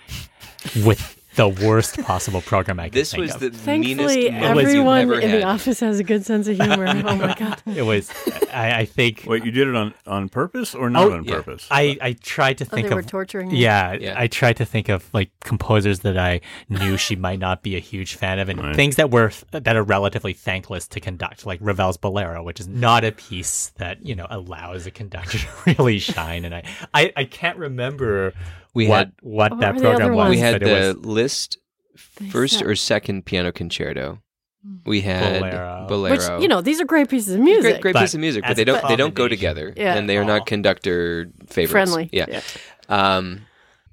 with 0.84 1.15
the 1.36 1.48
worst 1.48 1.98
possible 2.02 2.40
program 2.40 2.80
I 2.80 2.84
could 2.84 2.92
this 2.94 3.12
think 3.12 3.22
was 3.22 3.34
of. 3.34 3.40
the 3.40 3.50
thankfully 3.50 3.96
meanest 4.30 4.44
everyone 4.44 5.00
ever 5.02 5.20
in 5.20 5.28
had. 5.30 5.40
the 5.42 5.44
office 5.46 5.80
has 5.80 5.98
a 6.00 6.04
good 6.04 6.24
sense 6.26 6.48
of 6.48 6.56
humor. 6.56 6.86
oh 6.88 7.16
my 7.16 7.34
god! 7.34 7.62
it 7.66 7.82
was. 7.82 8.10
I, 8.52 8.80
I 8.80 8.84
think. 8.86 9.24
Wait, 9.26 9.44
you 9.44 9.50
did 9.50 9.68
it 9.68 9.76
on 9.76 9.94
on 10.06 10.28
purpose 10.28 10.74
or 10.74 10.90
not 10.90 11.04
Oh, 11.04 11.12
on 11.12 11.24
yeah. 11.24 11.34
purpose? 11.36 11.66
I, 11.70 11.96
I 12.00 12.12
tried 12.14 12.58
to 12.58 12.64
Oh, 12.64 12.74
think 12.74 12.88
they 12.88 12.94
were 12.94 13.00
of 13.00 13.06
torturing. 13.06 13.50
Yeah, 13.52 13.92
Yeah. 13.92 14.14
I 14.18 14.26
tried 14.26 14.56
to 14.56 14.64
think 14.64 14.88
of 14.88 15.08
like 15.12 15.30
composers 15.40 16.00
that 16.00 16.16
I 16.18 16.40
knew 16.68 16.96
she 16.96 17.16
might 17.16 17.38
not 17.38 17.62
be 17.62 17.76
a 17.76 17.80
huge 17.80 18.14
fan 18.14 18.38
of, 18.38 18.48
and 18.48 18.60
Right. 18.60 18.74
things 18.74 18.96
that 18.96 19.10
were 19.10 19.30
that 19.52 19.76
are 19.76 19.82
relatively 19.82 20.32
thankless 20.32 20.88
to 20.88 21.00
conduct, 21.00 21.44
like 21.46 21.60
Ravel's 21.62 21.96
Bolero, 21.98 22.42
which 22.42 22.60
is 22.60 22.66
not 22.68 23.04
a 23.04 23.12
piece 23.12 23.68
that 23.76 24.04
you 24.04 24.14
know 24.14 24.26
allows 24.30 24.86
a 24.86 24.90
conductor 24.90 25.38
to 25.38 25.48
really 25.66 25.98
shine. 25.98 26.44
And 26.44 26.54
I, 26.54 26.62
I, 26.94 27.12
I 27.16 27.24
can't 27.24 27.58
remember 27.58 28.32
We 28.76 28.86
what 28.88 28.98
had 28.98 29.12
what 29.22 29.50
What 29.52 29.60
that 29.60 29.74
were 29.74 29.80
program 29.80 30.14
was. 30.14 30.30
we 30.30 30.38
had 30.38 30.60
the 30.62 30.94
was 30.96 31.04
list 31.06 31.58
first 32.30 32.62
or 32.62 32.74
second 32.76 33.24
piano 33.24 33.50
concerto. 33.52 34.20
We 34.84 35.00
had 35.00 35.40
Bolero. 35.40 35.86
Bolero. 35.88 36.12
which 36.36 36.42
you 36.42 36.48
know 36.48 36.60
these 36.60 36.80
are 36.80 36.84
great 36.84 37.08
pieces 37.08 37.34
of 37.34 37.40
music. 37.40 37.62
great, 37.74 37.80
great 37.82 37.92
But 37.94 38.00
piece 38.00 38.14
of 38.14 38.20
music, 38.20 38.44
but 38.46 38.56
they 38.56 38.64
don't 38.64 38.86
they 38.88 38.96
don't 38.96 39.14
go 39.14 39.28
together, 39.28 39.72
Yeah. 39.76 39.94
and 39.96 40.08
they 40.10 40.16
are 40.18 40.24
Oh. 40.24 40.26
not 40.26 40.46
conductor 40.46 41.30
favorites. 41.48 41.72
Friendly. 41.72 42.08
yeah. 42.12 42.40
Um, 42.88 43.42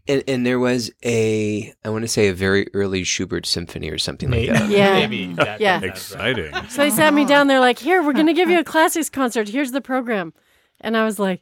and, 0.07 0.21
and 0.27 0.45
there 0.45 0.59
was 0.59 0.91
a 1.05 1.71
I 1.85 1.89
want 1.89 2.01
to 2.03 2.07
say 2.07 2.27
a 2.27 2.33
very 2.33 2.67
early 2.73 3.03
Schubert 3.05 3.45
symphony 3.45 3.89
or 3.89 3.97
something 3.97 4.29
like 4.31 4.49
that. 4.49 4.69
Yeah. 4.69 4.93
maybe 4.99 5.33
that, 5.35 5.61
Yeah. 5.61 5.79
that 5.79 5.97
sounds 5.97 6.15
right. 6.19 6.37
Exciting. 6.39 6.69
So 6.69 6.81
they 6.83 6.89
sat 6.89 7.13
me 7.13 7.23
down. 7.33 7.47
They're 7.47 7.59
like, 7.61 7.79
"Here, 7.79 8.01
we're 8.03 8.13
going 8.13 8.27
to 8.27 8.33
give 8.33 8.49
you 8.49 8.59
a 8.59 8.63
classics 8.65 9.09
concert. 9.09 9.47
Here's 9.49 9.71
the 9.71 9.81
program," 9.81 10.33
and 10.81 10.97
I 10.97 11.05
was 11.05 11.19
like, 11.19 11.41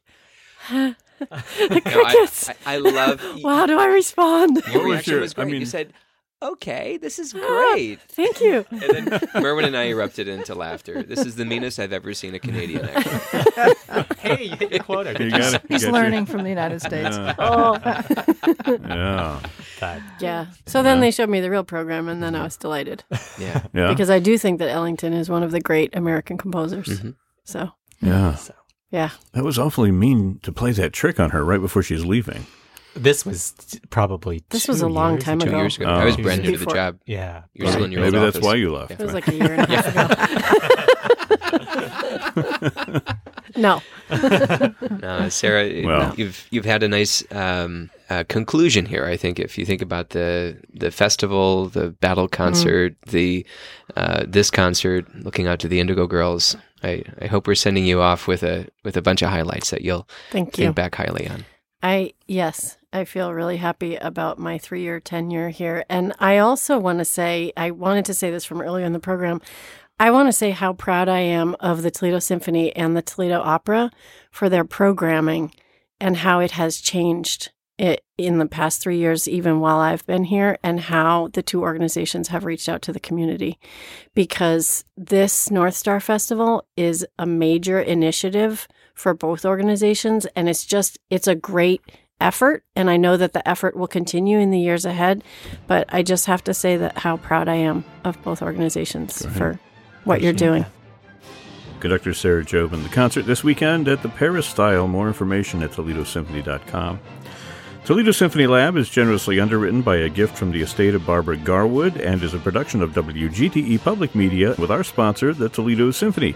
No, 1.32 1.36
I, 1.76 1.80
"Crickets! 1.82 2.50
I, 2.50 2.56
I 2.66 2.78
love 2.78 3.22
Wow, 3.44 3.56
how 3.56 3.66
do 3.66 3.80
I 3.80 3.86
respond?" 3.88 4.58
your 4.68 4.76
What 4.76 4.84
was 4.84 4.92
reaction 4.94 5.12
your- 5.14 5.22
was 5.22 5.34
I 5.38 5.46
mean- 5.46 5.60
you 5.62 5.66
said, 5.66 5.94
"Okay, 6.42 6.98
this 6.98 7.20
is 7.20 7.34
great." 7.34 8.00
Thank 8.10 8.42
you. 8.42 8.66
And 8.72 8.82
then 9.08 9.22
Merwin 9.36 9.66
and 9.66 9.78
I 9.78 9.84
erupted 9.90 10.28
into 10.28 10.56
laughter. 10.56 11.04
This 11.04 11.20
is 11.26 11.36
the 11.36 11.46
meanest 11.46 11.80
I've 11.80 11.94
ever 11.94 12.14
seen 12.14 12.34
a 12.36 12.40
Canadian 12.40 12.90
actor. 12.90 13.76
Hey, 14.20 14.46
you 14.46 14.56
hit 14.56 14.72
your 14.72 14.84
quota. 14.84 15.12
You 15.24 15.30
Good 15.32 15.54
it. 15.56 15.62
He's 15.70 15.88
learning 15.88 16.26
from 16.26 16.44
the 16.44 16.50
United 16.50 16.82
States. 16.82 17.16
Yeah. 17.18 17.36
Oh, 17.38 17.80
yeah. 17.84 19.40
God. 19.80 20.04
yeah. 20.20 20.46
So 20.66 20.84
then 20.84 21.00
they 21.00 21.12
showed 21.12 21.30
me 21.30 21.40
the 21.42 21.50
real 21.50 21.64
program, 21.64 22.08
and 22.08 22.22
then 22.22 22.36
I 22.36 22.44
was 22.44 22.58
delighted 22.58 23.04
Yeah. 23.40 23.64
Yeah. 23.74 23.88
because 23.90 24.10
I 24.10 24.20
do 24.20 24.38
think 24.38 24.60
that 24.60 24.70
Ellington 24.70 25.14
is 25.14 25.30
one 25.30 25.44
of 25.44 25.52
the 25.52 25.60
great 25.60 25.96
American 25.96 26.38
composers. 26.38 26.88
Mhm. 26.88 27.16
So 27.44 27.72
yeah. 28.02 28.36
So, 28.36 28.54
yeah, 28.92 29.10
That 29.34 29.44
was 29.44 29.58
awfully 29.58 29.92
mean 29.92 30.40
to 30.44 30.52
play 30.52 30.72
that 30.74 30.92
trick 30.94 31.20
on 31.20 31.30
her 31.32 31.44
right 31.46 31.60
before 31.62 31.82
she's 31.84 32.04
leaving. 32.06 32.46
this 32.96 33.26
was 33.26 33.52
t- 33.54 33.80
probably 33.90 34.44
This 34.50 34.66
two 34.66 34.74
was 34.74 34.82
a 34.82 34.88
long 34.90 35.14
years 35.14 35.24
time 35.24 35.40
Two 35.40 35.48
ago. 35.48 35.58
years 35.60 35.78
ago, 35.78 35.86
Oh. 35.86 35.94
I 35.94 36.04
was 36.06 36.16
Two 36.18 36.24
brand 36.24 36.42
new 36.44 36.52
to 36.52 36.58
the 36.58 36.66
before. 36.66 36.76
job. 36.76 36.98
Yeah. 37.06 37.44
You 37.54 37.64
were 37.66 37.72
still 37.72 37.86
in 37.86 37.92
your 37.94 38.04
old 38.04 38.12
Maybe 38.14 38.26
that's 38.26 38.36
office. 38.38 38.46
why 38.46 38.56
you 38.56 38.72
left. 38.74 38.92
it 38.92 39.00
was 39.00 39.14
like 39.14 39.28
a 39.30 39.34
year 39.34 39.54
and 39.54 39.62
a 39.62 39.66
half 39.76 39.88
ago. 39.88 40.08
no, 43.58 43.82
No, 45.02 45.30
Sarah, 45.30 45.84
Well. 45.86 46.14
you've 46.18 46.48
you've 46.52 46.66
had 46.66 46.84
a 46.84 46.88
nice 46.88 47.24
um, 47.32 47.90
uh, 48.12 48.26
conclusion 48.26 48.86
here. 48.86 49.06
I 49.06 49.16
think 49.16 49.40
if 49.40 49.58
you 49.58 49.66
think 49.66 49.82
about 49.82 50.10
the 50.10 50.58
the 50.74 50.92
festival, 50.92 51.70
the 51.70 51.92
battle 51.92 52.28
concert, 52.28 52.94
the 53.08 53.46
uh, 53.96 54.26
this 54.28 54.52
concert, 54.52 55.06
looking 55.24 55.48
out 55.48 55.60
to 55.60 55.70
the 55.70 55.80
Indigo 55.80 56.08
Girls, 56.08 56.58
I, 56.84 57.04
I 57.22 57.28
hope 57.28 57.48
we're 57.48 57.56
sending 57.56 57.86
you 57.86 58.02
off 58.02 58.28
with 58.28 58.44
a 58.44 58.68
with 58.84 58.98
a 58.98 59.02
bunch 59.02 59.22
of 59.22 59.30
highlights 59.30 59.70
that 59.70 59.82
you'll 59.82 60.10
thank 60.30 60.54
think 60.54 60.66
you. 60.66 60.74
back 60.74 60.96
highly 60.96 61.30
on. 61.30 61.46
I 61.82 62.14
yes, 62.28 62.78
I 62.92 63.06
feel 63.06 63.34
really 63.34 63.58
happy 63.58 63.96
about 63.96 64.38
my 64.38 64.58
three 64.58 64.82
year 64.82 65.00
tenure 65.00 65.48
here, 65.48 65.86
and 65.90 66.12
I 66.20 66.40
also 66.40 66.78
want 66.78 67.00
to 67.00 67.06
say 67.06 67.54
I 67.56 67.72
wanted 67.72 68.04
to 68.06 68.14
say 68.14 68.30
this 68.30 68.44
from 68.44 68.62
earlier 68.62 68.86
in 68.86 68.92
the 68.92 69.00
program. 69.00 69.40
I 70.02 70.12
want 70.12 70.28
to 70.28 70.34
say 70.34 70.50
how 70.50 70.74
proud 70.74 71.08
I 71.08 71.20
am 71.20 71.56
of 71.62 71.82
the 71.82 71.92
Toledo 71.92 72.20
Symphony 72.20 72.76
and 72.76 72.98
the 72.98 73.02
Toledo 73.02 73.40
Opera 73.40 73.90
for 74.32 74.50
their 74.50 74.66
programming 74.66 75.54
and 76.02 76.18
how 76.18 76.42
it 76.42 76.52
has 76.52 76.82
changed 76.82 77.52
it 77.82 78.04
in 78.18 78.38
the 78.38 78.46
past 78.46 78.80
three 78.80 79.00
years, 79.00 79.28
even 79.28 79.60
while 79.60 79.80
I've 79.80 80.06
been 80.06 80.26
here, 80.26 80.60
and 80.64 80.80
how 80.80 81.30
the 81.34 81.42
two 81.42 81.64
organizations 81.64 82.28
have 82.28 82.46
reached 82.46 82.70
out 82.70 82.84
to 82.84 82.94
the 82.94 83.00
community. 83.00 83.58
Because 84.14 84.86
this 84.96 85.50
North 85.50 85.74
Star 85.74 86.00
Festival 86.00 86.64
is 86.78 87.06
a 87.18 87.26
major 87.26 87.80
initiative 87.80 88.68
for 88.94 89.16
both 89.16 89.46
organizations, 89.46 90.28
and 90.36 90.48
it's 90.48 90.64
just, 90.64 91.00
it's 91.10 91.28
a 91.28 91.34
great 91.34 91.82
effort. 92.20 92.64
And 92.76 92.88
I 92.88 92.98
know 92.98 93.18
that 93.18 93.34
the 93.34 93.46
effort 93.50 93.76
will 93.76 93.88
continue 93.88 94.38
in 94.38 94.52
the 94.52 94.60
years 94.60 94.86
ahead, 94.86 95.24
but 95.66 95.92
I 95.92 96.04
just 96.04 96.28
have 96.28 96.44
to 96.44 96.54
say 96.54 96.78
that 96.78 97.00
how 97.00 97.18
proud 97.18 97.50
I 97.50 97.56
am 97.56 97.84
of 98.04 98.22
both 98.22 98.44
organizations 98.44 99.26
for 99.26 99.60
what 100.04 100.22
you're 100.22 100.34
doing. 100.34 100.68
Conductor 101.80 102.14
Sarah 102.14 102.46
Jobin. 102.46 102.84
The 102.84 102.90
concert 102.90 103.24
this 103.24 103.44
weekend 103.44 103.88
at 103.88 104.04
the 104.04 104.10
Peristyle. 104.10 104.88
More 104.88 105.08
information 105.08 105.64
at 105.64 105.72
ToledoSymphony.com. 105.72 107.00
Toledo 107.92 108.12
Symphony 108.12 108.48
Lab 108.48 108.78
is 108.78 108.88
generously 108.88 109.42
underwritten 109.42 109.82
by 109.82 109.98
a 109.98 110.08
gift 110.08 110.38
from 110.38 110.54
the 110.54 110.62
estate 110.62 110.96
of 110.96 111.06
Barbara 111.06 111.36
Garwood 111.36 111.98
and 111.98 112.24
is 112.24 112.34
a 112.34 112.40
production 112.40 112.82
of 112.82 112.94
WGTE 112.94 113.82
Public 113.82 114.16
Media 114.16 114.56
with 114.58 114.72
our 114.72 114.82
sponsor, 114.82 115.34
the 115.34 115.50
Toledo 115.50 115.92
Symphony. 115.92 116.34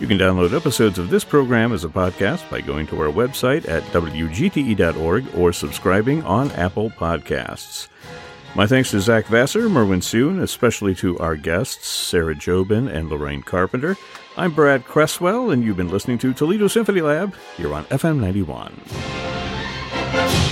You 0.00 0.08
can 0.08 0.18
download 0.18 0.52
episodes 0.52 0.98
of 0.98 1.08
this 1.08 1.22
program 1.22 1.72
as 1.72 1.84
a 1.84 1.88
podcast 1.88 2.50
by 2.50 2.60
going 2.60 2.88
to 2.88 3.00
our 3.00 3.12
website 3.12 3.68
at 3.68 3.84
WGTE.org 3.92 5.32
or 5.36 5.52
subscribing 5.52 6.24
on 6.24 6.50
Apple 6.50 6.90
Podcasts. 6.90 7.86
My 8.56 8.66
thanks 8.66 8.90
to 8.90 9.00
Zak 9.00 9.28
Vassar, 9.28 9.68
Merwin 9.68 10.02
Siu, 10.02 10.42
especially 10.42 10.96
to 10.96 11.16
our 11.20 11.36
guests, 11.36 11.86
Sarah 11.86 12.34
Jobin 12.34 12.92
and 12.92 13.08
Lorraine 13.08 13.42
Carpenter. 13.42 13.96
I'm 14.36 14.52
Brad 14.52 14.84
Cresswell, 14.84 15.52
and 15.52 15.62
you've 15.62 15.76
been 15.76 15.88
listening 15.88 16.18
to 16.18 16.34
Toledo 16.34 16.66
Symphony 16.66 17.00
Lab. 17.00 17.36
You're 17.58 17.74
on 17.74 17.84
FM 17.84 18.18
91. 18.18 20.45